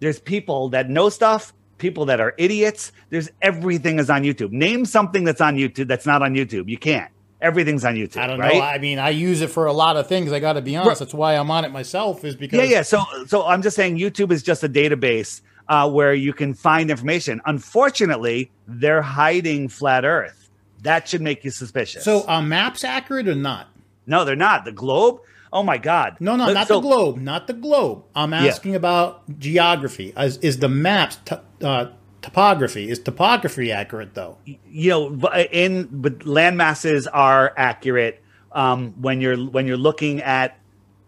[0.00, 2.92] There's people that know stuff people that are idiots.
[3.10, 4.50] There's everything is on YouTube.
[4.52, 6.68] Name something that's on YouTube that's not on YouTube.
[6.68, 7.10] You can't.
[7.40, 8.18] Everything's on YouTube.
[8.18, 8.54] I don't right?
[8.54, 8.60] know.
[8.60, 10.32] I mean, I use it for a lot of things.
[10.32, 11.00] I got to be honest.
[11.00, 12.24] That's why I'm on it myself.
[12.24, 12.82] Is because yeah, yeah.
[12.82, 16.90] So, so I'm just saying YouTube is just a database uh, where you can find
[16.90, 17.40] information.
[17.44, 20.48] Unfortunately, they're hiding flat Earth.
[20.82, 22.04] That should make you suspicious.
[22.04, 23.68] So, are maps accurate or not?
[24.06, 24.64] No, they're not.
[24.64, 25.20] The globe
[25.52, 26.16] Oh my God!
[26.20, 28.04] No, no, not so, the globe, not the globe.
[28.14, 28.76] I'm asking yeah.
[28.76, 30.12] about geography.
[30.16, 31.86] Is, is the maps t- uh,
[32.26, 32.90] topography?
[32.90, 34.36] Is topography accurate though?
[34.44, 38.22] You know, in but land masses are accurate
[38.52, 40.58] um, when you're when you're looking at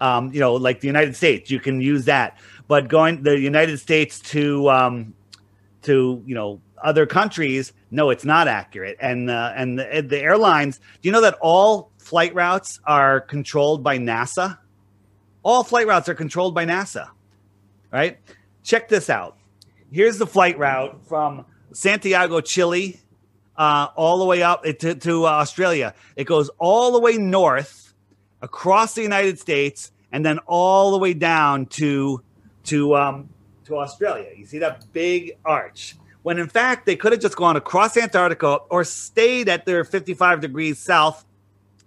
[0.00, 1.50] um, you know like the United States.
[1.50, 2.38] You can use that,
[2.68, 5.14] but going the United States to um,
[5.82, 8.96] to you know other countries, no, it's not accurate.
[9.00, 13.82] And uh, and the, the airlines, do you know that all flight routes are controlled
[13.82, 14.58] by NASA.
[15.42, 17.08] All flight routes are controlled by NASA,
[17.92, 18.18] right?
[18.62, 19.36] Check this out.
[19.90, 23.00] Here's the flight route from Santiago, Chile,
[23.56, 25.94] uh, all the way up to, to uh, Australia.
[26.16, 27.94] It goes all the way north
[28.42, 32.22] across the United States and then all the way down to
[32.64, 33.28] to um,
[33.64, 34.28] to Australia.
[34.36, 35.96] You see that big arch.
[36.22, 40.40] When in fact they could have just gone across Antarctica or stayed at their 55
[40.40, 41.24] degrees south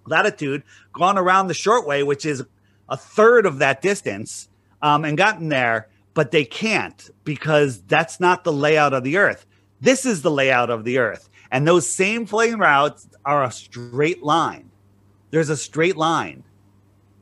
[0.06, 2.44] latitude, gone around the short way, which is
[2.90, 4.50] a third of that distance,
[4.82, 9.46] um, and gotten there, but they can't because that's not the layout of the Earth.
[9.80, 11.30] This is the layout of the Earth.
[11.52, 14.70] And those same plane routes are a straight line.
[15.32, 16.44] There's a straight line.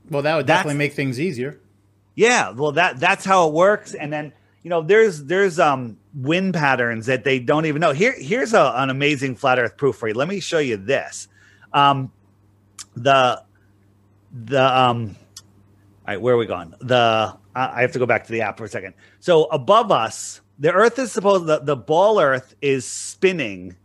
[0.09, 1.59] Well, that would that's, definitely make things easier.
[2.15, 3.93] Yeah, well that that's how it works.
[3.93, 4.33] And then
[4.63, 7.91] you know there's there's um wind patterns that they don't even know.
[7.91, 10.13] Here here's a, an amazing flat Earth proof for you.
[10.13, 11.27] Let me show you this.
[11.71, 12.11] Um,
[12.95, 13.43] the
[14.45, 15.15] the um
[16.07, 18.57] all right where are we going the i have to go back to the app
[18.57, 18.93] for a second.
[19.19, 23.75] So above us the earth is supposed the, the ball earth is spinning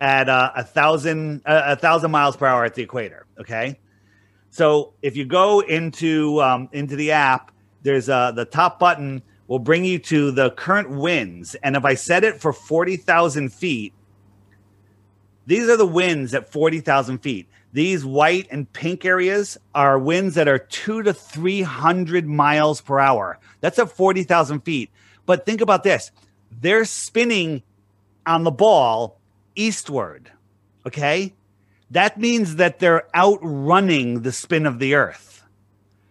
[0.00, 3.78] at uh, a thousand uh, a thousand miles per hour at the equator okay?
[4.50, 7.52] So if you go into um, into the app
[7.82, 11.54] there's uh the top button will bring you to the current winds.
[11.56, 13.92] And if i set it for 40000 feet
[15.46, 20.48] these are the winds at 40000 feet these white and pink areas are winds that
[20.48, 23.38] are two to 300 miles per hour.
[23.60, 24.90] That's at 40,000 feet.
[25.26, 26.10] But think about this
[26.50, 27.62] they're spinning
[28.24, 29.20] on the ball
[29.54, 30.30] eastward.
[30.86, 31.34] Okay.
[31.90, 35.35] That means that they're outrunning the spin of the earth,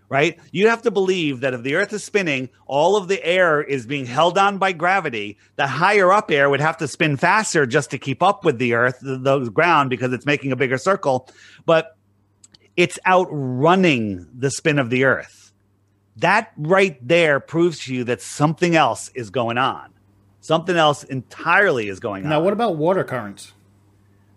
[0.10, 0.40] right?
[0.52, 3.86] You have to believe that if the earth is spinning, all of the air is
[3.86, 5.38] being held on by gravity.
[5.56, 8.74] The higher up air would have to spin faster just to keep up with the
[8.74, 11.30] earth, the, the ground, because it's making a bigger circle.
[11.66, 11.98] But
[12.78, 15.54] it's outrunning the spin of the earth.
[16.18, 19.92] That right there proves to you that something else is going on.
[20.40, 22.30] Something else entirely is going on.
[22.30, 23.54] Now, what about water currents?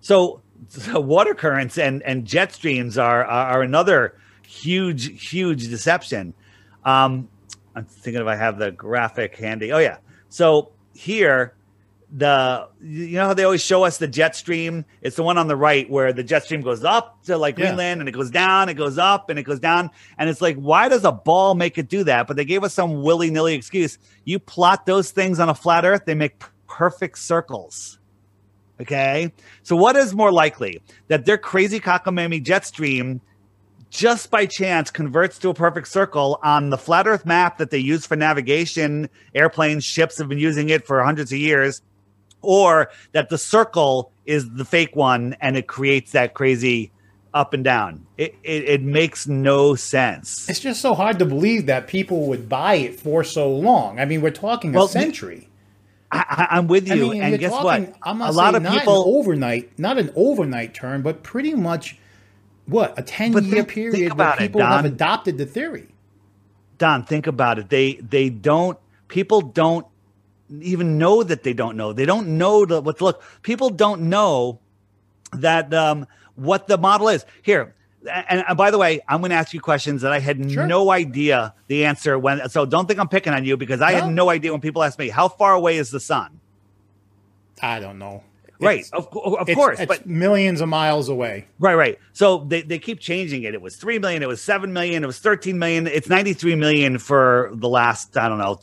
[0.01, 4.19] So, so water currents and, and jet streams are, are, are another
[4.49, 6.35] huge, huge deception.
[6.85, 7.29] Um,
[7.75, 9.73] I'm thinking if I have the graphic handy.
[9.73, 9.99] Oh yeah.
[10.31, 11.55] So here,
[12.11, 14.87] the you know how they always show us the jet stream?
[15.03, 17.67] It's the one on the right where the jet stream goes up to like Yeah.
[17.67, 19.91] Greenland and it goes down, it goes up and it goes down.
[20.17, 22.27] And it's like, why does a ball make it do that?
[22.27, 23.99] But they gave us some willy nilly excuse.
[24.25, 27.99] You plot those things on a flat earth, they make perfect circles.
[28.81, 29.33] Okay.
[29.63, 33.21] So what is more likely that their crazy cockamamie jet stream
[33.91, 37.78] just by chance converts to a perfect circle on the flat earth map that they
[37.78, 39.09] use for navigation.
[39.34, 41.82] Airplanes ships have been using it for hundreds of years.
[42.41, 46.93] Or that the circle is the fake one and it creates that crazy
[47.34, 48.07] up and down.
[48.16, 50.49] It, it, it makes no sense.
[50.49, 53.99] It's just so hard to believe that people would buy it for so long.
[53.99, 55.49] I mean, we're talking Well, a century.
[56.11, 57.95] I, I, i'm with I you mean, and guess talking, what?
[58.03, 61.99] I'm not a lot of people an overnight, not an overnight turn, but pretty much
[62.69, 65.47] what a ten But year think- period think where about it, people have adopted the
[65.47, 65.89] theory.
[66.79, 67.69] Don, think about it.
[67.71, 69.87] They they don't people don't
[70.61, 71.93] even know that they don't know.
[71.93, 73.23] They don't know the, what look.
[73.43, 74.61] People don't know
[75.33, 76.07] that um,
[76.37, 77.27] what the model is.
[77.43, 77.75] Here,
[78.11, 80.66] and, and by the way, I'm going to ask you questions that I had Sure.
[80.66, 82.49] no idea the answer when.
[82.49, 84.01] So don't think I'm picking on you because I No.
[84.03, 86.41] had no idea when people ask me how far away is the sun.
[87.61, 88.23] I don't know.
[88.61, 91.47] Right, It's- of, of it's- course, it's but millions of miles away.
[91.59, 91.99] Right, right.
[92.13, 93.55] So they, they keep changing it.
[93.55, 95.87] It was 3 million, it was 7 million, it was 13 million.
[95.87, 98.61] It's 93 million for the last, I don't know,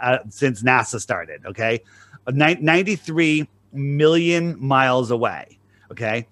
[0.00, 1.44] uh, since NASA started.
[1.46, 1.80] Okay.
[2.26, 5.58] Uh, ni- 93 million miles away.
[5.90, 6.26] Okay.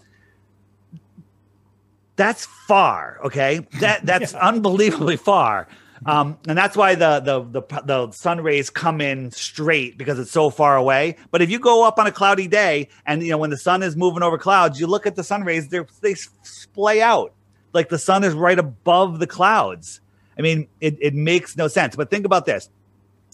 [2.16, 3.18] That's far.
[3.24, 3.66] Okay.
[3.80, 5.68] That That's unbelievably far.
[6.06, 10.30] Um, and that's why the, the the the sun rays come in straight because it's
[10.30, 11.16] so far away.
[11.30, 13.82] But if you go up on a cloudy day and you know when the sun
[13.82, 17.34] is moving over clouds, you look at the sun rays, they they splay out
[17.72, 20.00] like the sun is right above the clouds.
[20.38, 21.96] I mean, it, it makes no sense.
[21.96, 22.70] But think about this: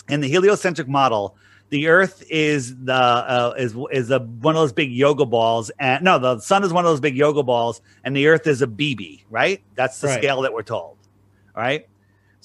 [0.09, 1.37] in the heliocentric model,
[1.69, 6.03] the Earth is the uh, is is a one of those big yoga balls, and
[6.03, 8.67] no, the sun is one of those big yoga balls, and the Earth is a
[8.67, 9.23] BB.
[9.31, 9.63] Right?
[9.77, 10.19] That's the Right.
[10.19, 10.97] scale that we're told.
[11.55, 11.87] All right.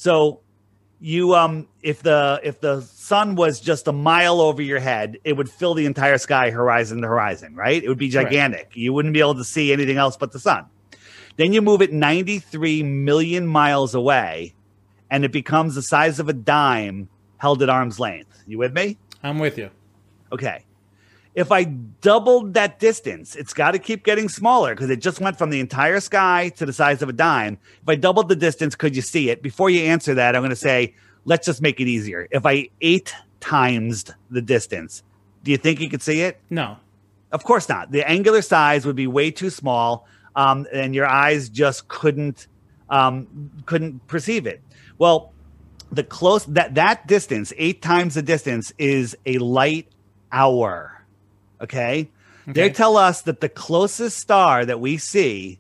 [0.02, 0.40] So
[1.00, 5.34] you um if the if the sun was just a mile over your head, it
[5.34, 7.84] would fill the entire sky horizon to horizon, right?
[7.84, 8.72] It would be gigantic.
[8.74, 10.66] You wouldn't be able to see anything else but the sun.
[11.38, 14.56] Then you move it 93 million miles away
[15.12, 18.42] and it becomes the size of a dime held at arm's length.
[18.48, 18.98] You with me?
[19.22, 19.70] I'm with you.
[20.32, 20.66] Okay.
[21.34, 25.38] If I doubled that distance, it's got to keep getting smaller because it just went
[25.38, 27.58] from the entire sky to the size of a dime.
[27.82, 29.42] If I doubled the distance, could you see it?
[29.42, 32.28] Before you answer that, I'm going to say, let's just make it easier.
[32.32, 35.04] If I eight times the distance,
[35.44, 36.40] do you think you could see it?
[36.50, 36.78] No.
[37.32, 37.92] Of course not.
[37.92, 40.06] The angular size would be way too small,
[40.36, 42.48] um, and your eyes just couldn't
[42.90, 44.62] um, couldn't perceive it.
[44.98, 45.32] Well,
[45.94, 49.88] the close that that distance, eight times the distance, is a light
[50.32, 51.01] hour.
[51.62, 52.10] Okay,
[52.48, 55.60] they tell us that the closest star that we see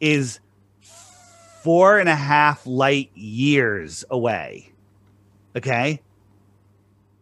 [0.00, 0.40] is
[1.62, 4.72] four and a half light years away.
[5.56, 6.00] Okay,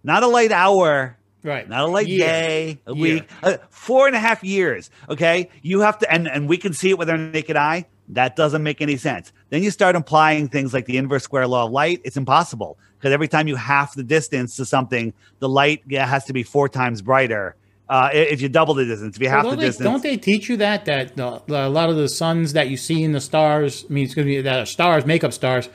[0.02, 1.68] not a light hour, Right.
[1.68, 2.18] not a light Year.
[2.26, 3.14] day, a Year.
[3.16, 4.90] week, uh, four and a half years.
[5.08, 7.86] Okay, you have to, and and we can see it with our naked eye.
[8.08, 9.32] That doesn't make any sense.
[9.50, 12.00] Then you start implying things like the inverse square law of light.
[12.04, 16.32] It's impossible because every time you half the distance to something, the light has to
[16.32, 17.56] be four times brighter.
[17.88, 20.48] Uh, if you double the distance, if you half the they, distance, don't they teach
[20.48, 23.92] you that that a lot of the suns that you see in the stars, I
[23.92, 25.68] mean, excuse me, that are stars, makeup stars,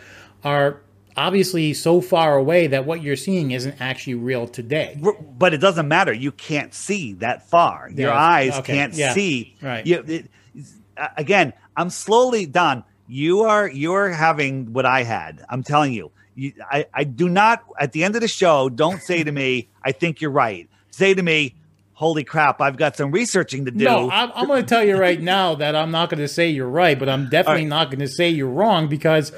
[0.43, 0.81] are
[1.15, 4.99] obviously so far away that what you're seeing isn't actually real today.
[5.37, 6.13] But it doesn't matter.
[6.13, 7.89] You can't see that far.
[7.93, 9.55] Your eyes okay, can't yeah, see.
[9.61, 9.85] right.
[9.85, 10.31] You, it,
[10.97, 12.83] uh, again, I'm slowly done.
[13.07, 15.45] You are you're having what I had.
[15.49, 16.11] I'm telling you.
[16.35, 18.69] you I, I do not at the end of the show.
[18.69, 21.55] Don't say to me, "I think you're right." Say to me,
[22.01, 22.59] "Holy crap!
[22.59, 25.55] I've got some researching to do." No, I'm, I'm going to tell you right now
[25.61, 27.69] that I'm not going to say you're right, but I'm definitely right.
[27.69, 29.31] not going to say you're wrong because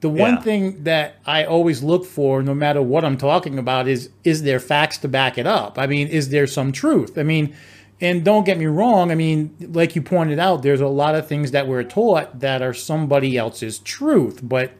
[0.00, 0.40] the one Yeah.
[0.42, 4.60] thing that I always look for, no matter what I'm talking about, is is there
[4.60, 5.78] facts to back it up?
[5.78, 7.16] I mean, is there some truth?
[7.18, 7.54] I mean,
[8.00, 9.10] and don't get me wrong.
[9.10, 12.62] I mean, like you pointed out, there's a lot of things that we're taught that
[12.62, 14.70] are somebody else's truth, but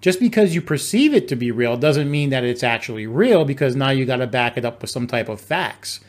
[0.00, 3.74] just because you perceive it to be real doesn't mean that it's actually real because
[3.76, 6.00] now you got to back it up with some type of facts.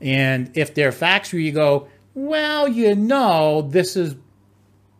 [0.00, 4.16] And if they're facts where you go, well, you know, this is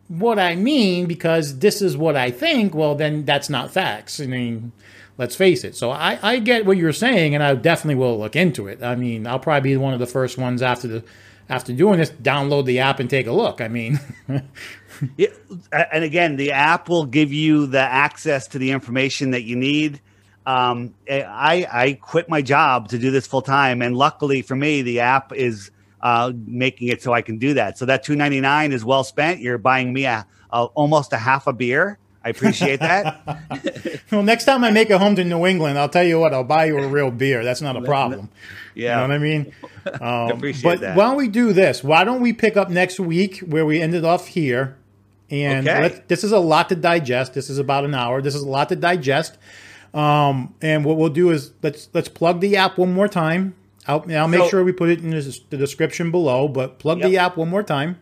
[0.07, 4.19] what I mean because this is what I think, well, then that's not facts.
[4.19, 4.71] I mean,
[5.17, 5.75] let's face it.
[5.75, 8.81] So I, I get what you're saying, and I definitely will look into it.
[8.81, 11.03] I mean, I'll probably be one of the first ones after the
[11.49, 13.59] after doing this, download the app and take a look.
[13.59, 13.99] I mean,
[15.17, 15.29] yeah,
[15.71, 19.99] and again, the app will give you the access to the information that you need.
[20.45, 24.81] Um, I I quit my job to do this full time, and luckily for me,
[24.81, 25.71] the app is
[26.01, 27.77] uh, making it so I can do that.
[27.77, 29.41] So that two ninety nine is well spent.
[29.41, 31.99] You're buying me a, a almost a half a beer.
[32.23, 34.01] I appreciate that.
[34.11, 36.43] well, next time I make a home to New England, I'll tell you what, I'll
[36.43, 37.43] buy you a real beer.
[37.43, 38.29] That's not a problem.
[38.75, 39.01] Yeah.
[39.01, 39.53] You know what I mean?
[40.01, 40.95] Um, appreciate but that.
[40.95, 41.83] why don't we do this?
[41.83, 44.77] Why don't we pick up next week where we ended off here?
[45.31, 46.03] And okay.
[46.07, 47.33] this is a lot to digest.
[47.33, 48.21] This is about an hour.
[48.21, 49.37] This is a lot to digest.
[49.93, 53.55] Um, and what we'll do is let's let's plug the app one more time.
[53.87, 57.09] I'll, I'll make so, sure we put it in the description below, but plug yep.
[57.09, 57.99] the app one more time.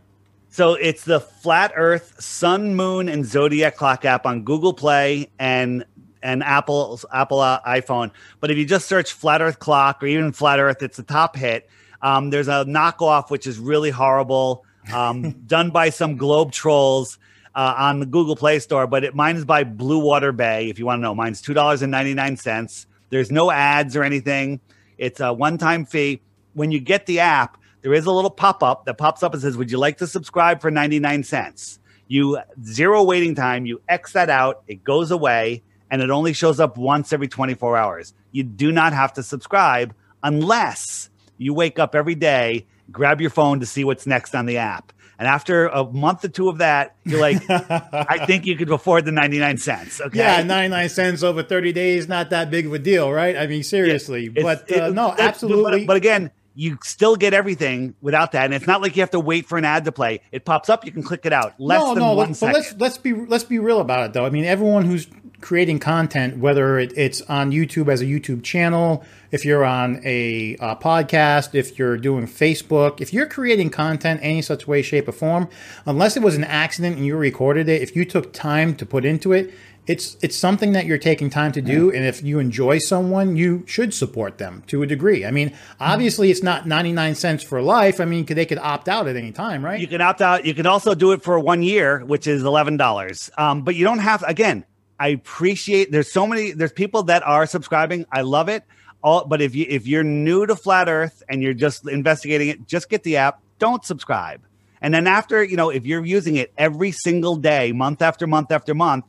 [0.50, 5.86] So it's the Flat Earth Sun, Moon, and Zodiac Clock app on Google Play and
[6.24, 8.12] and Apple's Apple uh, iPhone.
[8.40, 11.36] But if you just search Flat Earth Clock or even Flat Earth, it's a top
[11.36, 11.70] hit.
[12.02, 17.18] Um, there's a knockoff which is really horrible, um, done by some globe trolls
[17.58, 18.88] uh, on the Google Play Store.
[18.88, 20.70] But it, mine is by Blue Water Bay.
[20.70, 22.86] If you want to know, mine's two dollars and ninety nine cents.
[23.10, 24.62] There's no ads or anything.
[24.98, 26.22] It's a one time fee.
[26.54, 29.42] When you get the app, there is a little pop up that pops up and
[29.42, 31.80] says, Would you like to subscribe for 99 cents?
[32.08, 36.60] You zero waiting time, you X that out, it goes away, and it only shows
[36.60, 38.14] up once every 24 hours.
[38.32, 39.94] You do not have to subscribe
[40.24, 44.58] unless you wake up every day, grab your phone to see what's next on the
[44.58, 44.94] app.
[45.20, 49.06] And after a month or two of that, you're like, I think you could afford
[49.06, 50.00] the 99 cents.
[50.00, 50.20] Okay.
[50.20, 53.36] Yeah, 99 cents over 30 days, not that big of a deal, right?
[53.36, 54.32] I mean, seriously.
[54.36, 55.82] Yeah, but uh, no, absolutely.
[55.82, 58.46] But, but, again, you still get everything without that.
[58.46, 60.22] And it's not like you have to wait for an ad to play.
[60.32, 61.60] It pops up, you can click it out.
[61.60, 62.54] Less no, than no, second.
[62.54, 64.26] let's let's be let's be real about it though.
[64.26, 65.08] I mean, everyone who's
[65.42, 70.56] creating content, whether it, it's on YouTube as a YouTube channel, if you're on a,
[70.60, 75.12] a podcast, if you're doing Facebook, if you're creating content any such way, shape, or
[75.12, 75.50] form,
[75.86, 79.06] unless it was an accident and you recorded it, if you took time to put
[79.06, 79.54] into it,
[79.88, 83.64] it's it's something that you're taking time to do and if you enjoy someone you
[83.66, 85.26] should support them to a degree.
[85.26, 88.02] I mean obviously it's not 99 cents for life.
[88.02, 89.80] I mean they could opt out at any time right?
[89.80, 90.46] You can opt out.
[90.46, 94.00] You can also do it for one year which is $11 um, but you don't
[94.00, 94.66] have again
[95.00, 98.64] i appreciate there's so many there's people that are subscribing i love it
[99.04, 102.68] all but if you if you're new to flat earth and you're just investigating it
[102.68, 104.42] just get the app don't subscribe
[104.82, 108.52] and then after you know if you're using it every single day month after month
[108.52, 109.06] after month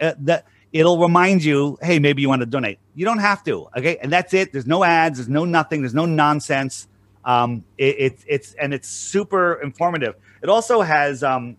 [0.00, 2.78] uh, that it'll remind you, hey, maybe you want to donate.
[2.94, 3.98] You don't have to, okay?
[3.98, 4.52] And that's it.
[4.52, 5.18] There's no ads.
[5.18, 5.82] There's no nothing.
[5.82, 6.88] There's no nonsense.
[7.24, 10.14] Um, it, it, it's and it's super informative.
[10.42, 11.56] It also has, um,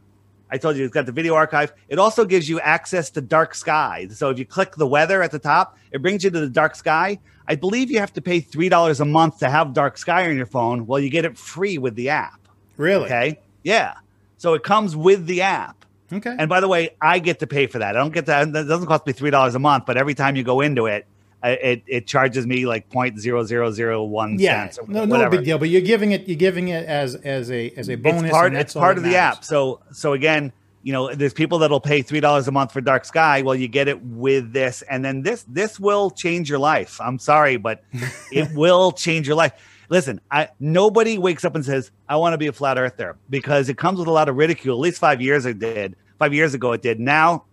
[0.54, 1.74] I told you, it's got the video archive.
[1.90, 4.08] It also gives you access to dark sky.
[4.12, 6.76] So if you click the weather at the top, it brings you to the dark
[6.76, 7.18] sky.
[7.48, 10.38] I believe you have to pay three dollars a month to have dark sky on
[10.38, 10.86] your phone.
[10.86, 12.40] Well, you get it free with the app.
[12.78, 13.06] Really?
[13.06, 13.40] Okay.
[13.64, 13.96] Yeah.
[14.38, 15.86] So it comes with the app.
[16.14, 16.36] Okay.
[16.38, 17.96] And by the way, I get to pay for that.
[17.96, 18.54] I don't get that.
[18.54, 21.08] That doesn't cost me three dollars a month, but every time you go into it,
[21.44, 24.88] it it charges me like point zero zero zero one yeah, cents.
[24.88, 25.58] no, no big deal.
[25.58, 28.24] But you're giving it you're giving it as as a as a bonus.
[28.24, 29.44] It's part, it's part of the app.
[29.44, 30.52] So so again,
[30.84, 33.42] you know, there's people that'll pay three dollars a month for Dark Sky.
[33.42, 37.00] Well, you get it with this, and then this this will change your life.
[37.02, 37.84] I'm sorry, but
[38.32, 39.54] it will change your life.
[39.90, 43.70] Listen, I nobody wakes up and says, I want to be a flat earther because
[43.70, 44.78] it comes with a lot of ridicule.
[44.78, 47.00] At least five years it did five years ago it did.
[47.00, 47.44] Now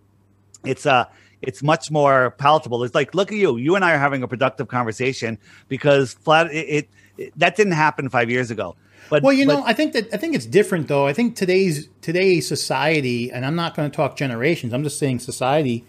[0.63, 1.05] it's uh
[1.41, 2.83] it's much more palatable.
[2.83, 3.57] It's like, look at you.
[3.57, 5.37] You and I are having a productive conversation
[5.67, 8.75] because flat it, it, that didn't happen five years ago.
[9.09, 11.05] But well, you but, know, I think that I think it's different though.
[11.05, 14.73] I think today's today's society, and I'm not going to talk generations.
[14.73, 15.85] I'm just saying society.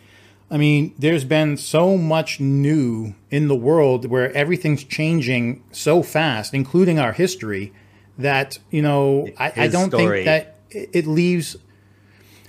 [0.51, 6.53] I mean, there's been so much new in the world where everything's changing so fast,
[6.53, 7.73] including our history,
[8.19, 10.25] that you know, I, I, don't story.
[10.25, 11.57] think that it leaves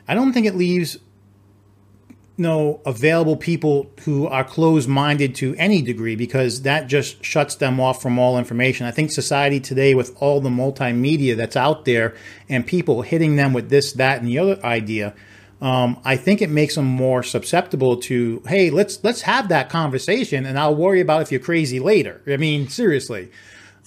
[0.07, 0.97] I don't think it leaves
[2.37, 7.79] no available people who are closed minded to any degree because that just shuts them
[7.79, 8.87] off from all information.
[8.87, 12.15] I think society today, with all the multimedia that's out there
[12.49, 15.13] and people hitting them with this, that, and the other idea,
[15.61, 20.45] um, I think it makes them more susceptible to, hey, let's let's have that conversation,
[20.45, 22.21] and I'll worry about if you're crazy later.
[22.27, 23.31] I mean, seriously.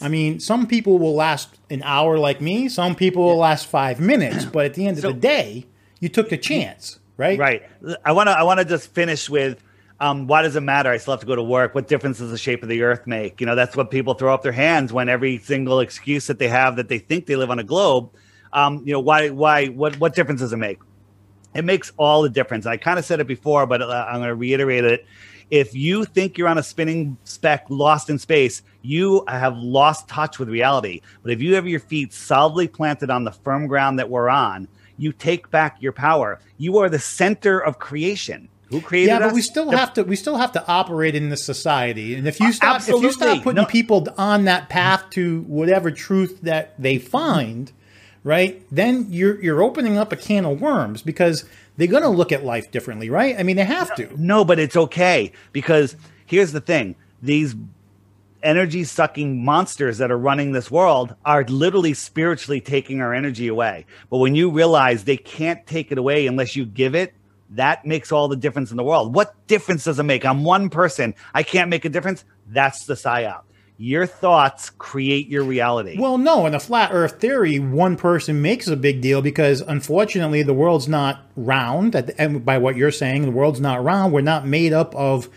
[0.00, 2.68] I mean, some people will last an hour like me.
[2.68, 4.44] Some people will last five minutes.
[4.44, 5.66] But at the end so, of the day,
[6.00, 6.98] you took the chance.
[7.16, 7.38] Right?
[7.38, 7.62] Right.
[8.04, 8.32] I want to.
[8.32, 9.62] I want to just finish with.
[9.98, 10.90] Um, why does it matter?
[10.90, 11.74] I still have to go to work.
[11.74, 13.40] What difference does the shape of the earth make?
[13.40, 16.48] You know, that's what people throw up their hands when every single excuse that they
[16.48, 18.10] have that they think they live on a globe.
[18.52, 19.30] Um, you know, why?
[19.30, 19.66] Why?
[19.68, 19.98] What?
[19.98, 20.78] What difference does it make?
[21.54, 22.66] It makes all the difference.
[22.66, 25.06] I kind of said it before, but uh, I'm going to reiterate it.
[25.50, 30.38] If you think you're on a spinning speck lost in space, you have lost touch
[30.38, 31.00] with reality.
[31.22, 34.68] But if you have your feet solidly planted on the firm ground that we're on,
[34.98, 36.40] you take back your power.
[36.58, 38.48] You are the center of creation.
[38.70, 39.34] Who created yeah, but us?
[39.34, 42.14] we still The- have to we still have to operate in this society.
[42.16, 43.66] And if you stop if you stop putting No.
[43.66, 47.70] people on that path to whatever truth that they find,
[48.24, 48.60] right?
[48.72, 51.44] Then you're you're opening up a can of worms because
[51.76, 53.36] they're going to look at life differently, right?
[53.38, 54.08] I mean, they have to.
[54.20, 55.94] No, but it's okay because
[56.24, 57.54] here's the thing: these
[58.46, 63.84] energy sucking monsters that are running this world are literally spiritually taking our energy away.
[64.08, 67.12] But when you realize they can't take it away unless you give it,
[67.50, 69.14] that makes all the difference in the world.
[69.14, 70.24] What difference does it make?
[70.24, 71.14] I'm one person.
[71.34, 72.24] I can't make a difference.
[72.46, 73.42] That's the psyop.
[73.78, 75.96] Your thoughts create your reality.
[75.98, 80.42] Well, no, in a flat Earth theory, one person makes a big deal because unfortunately
[80.42, 81.94] the world's not round.
[81.94, 84.14] At the, by what you're saying, the world's not round.
[84.14, 85.28] We're not made up of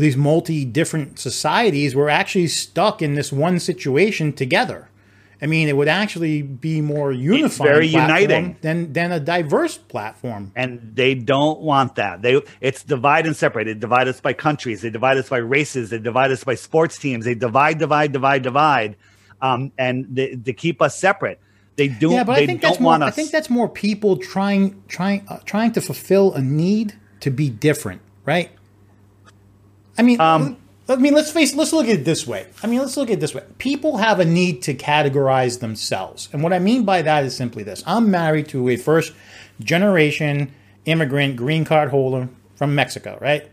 [0.00, 1.94] these multi different societies.
[1.94, 4.88] We're actually stuck in this one situation together.
[5.42, 8.58] I mean, it would actually be more unifying, very uniting.
[8.60, 10.52] than than a diverse platform.
[10.54, 12.20] and they don't want that.
[12.20, 13.64] They it's divide and separate.
[13.64, 14.82] They divide us by countries.
[14.82, 15.90] They divide us by races.
[15.90, 17.24] They divide us by sports teams.
[17.24, 18.96] They divide, divide, divide, divide,
[19.40, 21.40] um, and they, to keep us separate.
[21.76, 22.10] They do.
[22.10, 23.02] Yeah, but they I think that's more.
[23.02, 27.48] I think that's more people trying trying uh, trying to fulfill a need to be
[27.48, 28.50] different, right?
[30.00, 30.56] I mean, Um,
[30.88, 31.54] I mean, let's face.
[31.54, 32.46] Let's look at it this way.
[32.62, 33.42] I mean, let's look at it this way.
[33.58, 37.62] People have a need to categorize themselves, and what I mean by that is simply
[37.62, 39.12] this: I'm married to a first
[39.60, 40.52] generation
[40.86, 43.44] immigrant green card holder from Mexico, right?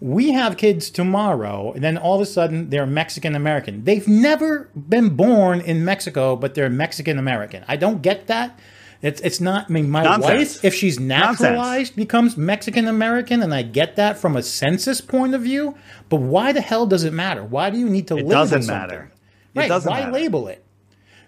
[0.00, 3.84] we have kids tomorrow, and then all of a sudden they're Mexican American.
[3.84, 7.64] They've never been born in Mexico, but they're Mexican American.
[7.68, 8.58] I don't get that.
[9.02, 9.66] It's it's not.
[9.70, 10.56] I mean, my Nonsense.
[10.56, 15.34] wife, if she's naturalized, becomes Mexican American, and I get that from a census point
[15.34, 15.74] of view.
[16.10, 17.42] But why the hell does it matter?
[17.42, 18.80] Why do you need to it label doesn't something?
[18.88, 19.10] matter.
[19.54, 19.68] It Right?
[19.68, 20.12] doesn't why matter.
[20.12, 20.62] label it?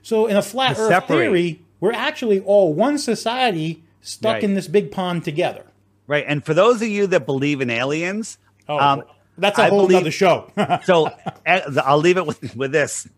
[0.03, 1.17] So in a flat To Earth separate.
[1.17, 4.45] theory, we're actually all one society stuck Right.
[4.45, 5.65] in this big pond together.
[6.07, 6.25] Right.
[6.29, 8.37] And for those of you that believe in aliens,
[8.69, 9.03] Oh, um,
[9.39, 10.51] that's a I whole believe- other show.
[10.85, 11.09] so
[11.47, 13.09] eh, I'll leave it with with this.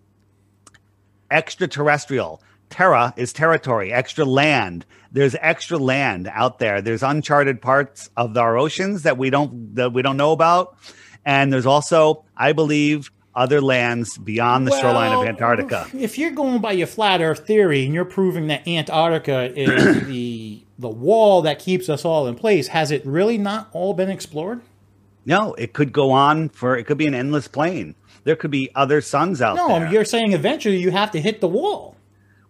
[1.31, 2.41] Extraterrestrial.
[2.75, 4.85] Terra is territory, extra land.
[5.13, 6.83] There's extra land out there.
[6.83, 10.77] There's uncharted parts of our oceans that we don't that we don't know about.
[11.25, 15.87] And there's also, I believe, other lands beyond the shoreline of Antarctica.
[15.95, 20.65] If you're going by your flat Earth theory and you're proving that Antarctica is the
[20.77, 24.63] the wall that keeps us all in place, has it really not all been explored?
[25.25, 27.95] No, it could go on for it could be an endless plane.
[28.25, 29.85] There could be other suns out No, there.
[29.85, 31.94] No, you're saying eventually you have to hit the wall.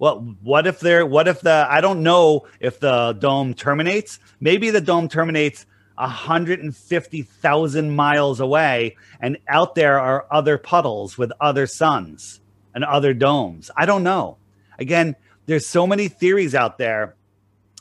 [0.05, 1.07] Well, what if there?
[1.07, 1.67] What if the?
[1.67, 4.19] I don't know if the dome terminates.
[4.39, 5.65] Maybe the dome terminates
[5.97, 12.43] hundred and fifty thousand miles away, and out there are other puddles with other suns
[12.75, 13.71] and other domes.
[13.79, 14.37] I don't know.
[14.79, 17.17] Again, there's so many theories out there.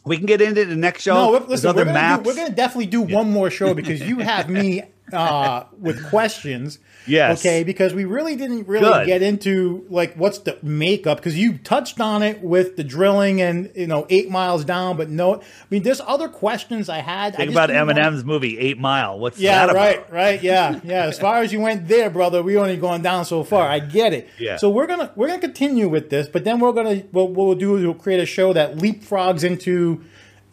[0.05, 1.15] We can get into the next show.
[1.15, 4.49] No, listen, we're gonna, do, we're gonna definitely do one more show because you have
[4.49, 6.79] me uh, with questions.
[7.05, 7.41] Yes.
[7.41, 9.07] Okay, because we really didn't really Good.
[9.07, 13.69] get into like what's the makeup because you touched on it with the drilling and
[13.75, 17.33] you know eight miles down, but no, I mean there's other questions I had.
[17.33, 19.19] I Think just about didn't want- Eminem's movie Eight Mile.
[19.19, 19.75] What's Yeah, that about?
[19.75, 21.03] right, right, yeah, yeah.
[21.05, 23.67] As far as you went there, brother, we only gone down so far.
[23.67, 24.29] I get it.
[24.39, 24.55] Yeah.
[24.55, 27.75] So we're gonna we're gonna continue with this, but then we're gonna what we'll do
[27.75, 30.05] is we'll create a show that leapfrogs into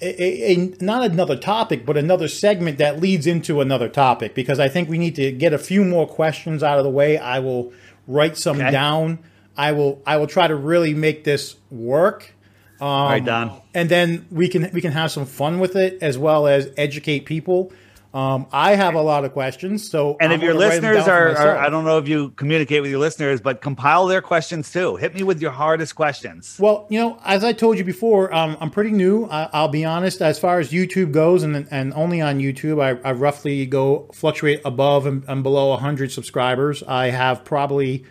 [0.02, 4.68] a, a, not another topic, but another segment that leads into another topic because I
[4.68, 7.18] think we need to get a few more questions out of the way.
[7.18, 7.72] I will
[8.06, 8.70] write some Okay.
[8.70, 9.18] down.
[9.56, 12.34] I will I will try to really make this work
[12.80, 13.62] All right, um, Don.
[13.74, 17.26] and then we can we can have some fun with it as well as educate
[17.26, 17.72] people.
[18.12, 20.94] Um, I have a lot of questions, so And I'm if your gonna write them
[20.94, 21.58] listeners are, are.
[21.58, 24.96] I don't know if you communicate with your listeners, but compile their questions too.
[24.96, 26.56] Hit me with your hardest questions.
[26.58, 29.26] Well, you know, as I told you before, um, I'm pretty new.
[29.26, 30.20] I, I'll be honest.
[30.22, 34.60] As far as YouTube goes, and and only on YouTube, I, I roughly go fluctuate
[34.64, 36.82] above and, and below 100 subscribers.
[36.82, 38.04] I have probably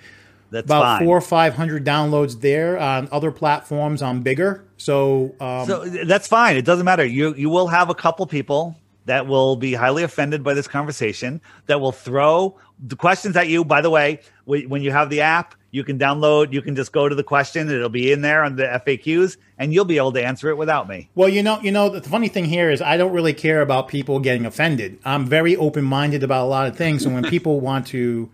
[0.50, 1.06] That's about fine.
[1.06, 2.80] four or five hundred downloads there.
[2.80, 4.64] On other platforms, I'm bigger.
[4.78, 6.56] So, um, So that's fine.
[6.56, 7.04] It doesn't matter.
[7.04, 8.79] You you will have a couple people
[9.10, 13.66] that will be highly offended by this conversation that will throw the questions at you.
[13.66, 17.08] By the way, when you have the app, You can download, you can just go
[17.08, 20.26] to the question, it'll be in there on the FAQs, and you'll be able to
[20.26, 21.10] answer it without me.
[21.14, 23.88] Well, you know, you know, the funny thing here is I don't really care about
[23.88, 24.98] people getting offended.
[25.06, 27.06] I'm very open minded about a lot of things.
[27.06, 28.30] And when people want to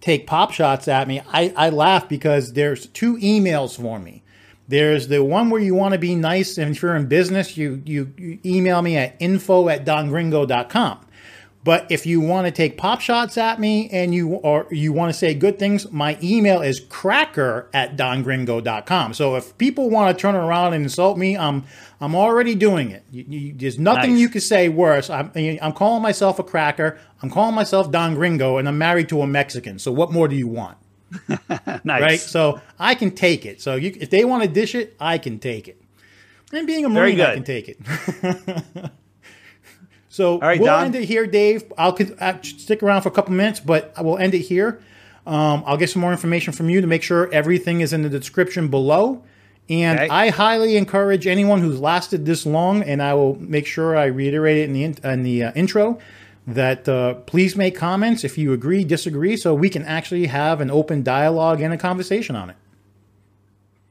[0.00, 4.22] take pop shots at me, I, I laugh because there's two emails for me.
[4.68, 7.82] There's the one where you want to be nice, and if you're in business, you,
[7.84, 11.06] you, you email me at info at dongringo.com.
[11.66, 15.12] But if you want to take pop shots at me and you or you want
[15.12, 19.14] to say good things, my email is cracker at dongringo.com.
[19.14, 21.64] So if people want to turn around and insult me, I'm
[22.00, 23.02] I'm already doing it.
[23.10, 24.20] You, you, there's nothing nice.
[24.20, 25.10] you can say worse.
[25.10, 27.00] I'm, I'm calling myself a cracker.
[27.20, 29.80] I'm calling myself Don Gringo, and I'm married to a Mexican.
[29.80, 30.78] So what more do you want?
[31.84, 32.02] nice.
[32.02, 32.20] Right?
[32.20, 33.60] So I can take it.
[33.60, 35.80] So you, if they want to dish it, I can take it.
[36.52, 37.78] And being a Marine, I can take it.
[40.16, 40.86] So right, we'll Don.
[40.86, 41.70] end it here, Dave.
[41.76, 44.80] I'll, I'll, stick around for a couple minutes, but I will end it here.
[45.26, 48.08] Um, I'll get some more information from you to make sure everything is in the
[48.08, 49.22] description below.
[49.68, 50.08] And okay.
[50.08, 54.56] I highly encourage anyone who's lasted this long, and I will make sure I reiterate
[54.56, 55.98] it in the in, in the uh, intro
[56.46, 60.70] that uh, please make comments if you agree, disagree, so we can actually have an
[60.70, 62.56] open dialogue and a conversation on it.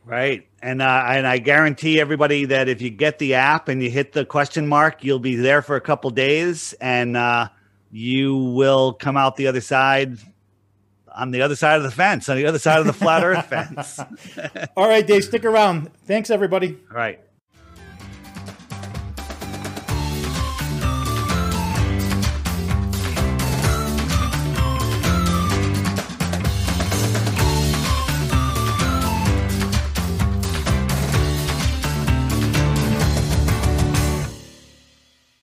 [0.06, 0.48] Right.
[0.62, 4.14] And uh, and I guarantee everybody that if you get the app and you hit
[4.14, 7.50] the question mark, you'll be there for a couple days, and uh,
[7.92, 10.18] you will come out the other side
[11.16, 13.46] on the other side of the fence, on the other side of the flat Earth
[13.50, 14.00] fence.
[14.78, 15.92] All right, Dave, stick around.
[16.06, 16.78] Thanks, everybody.
[16.92, 17.20] All right.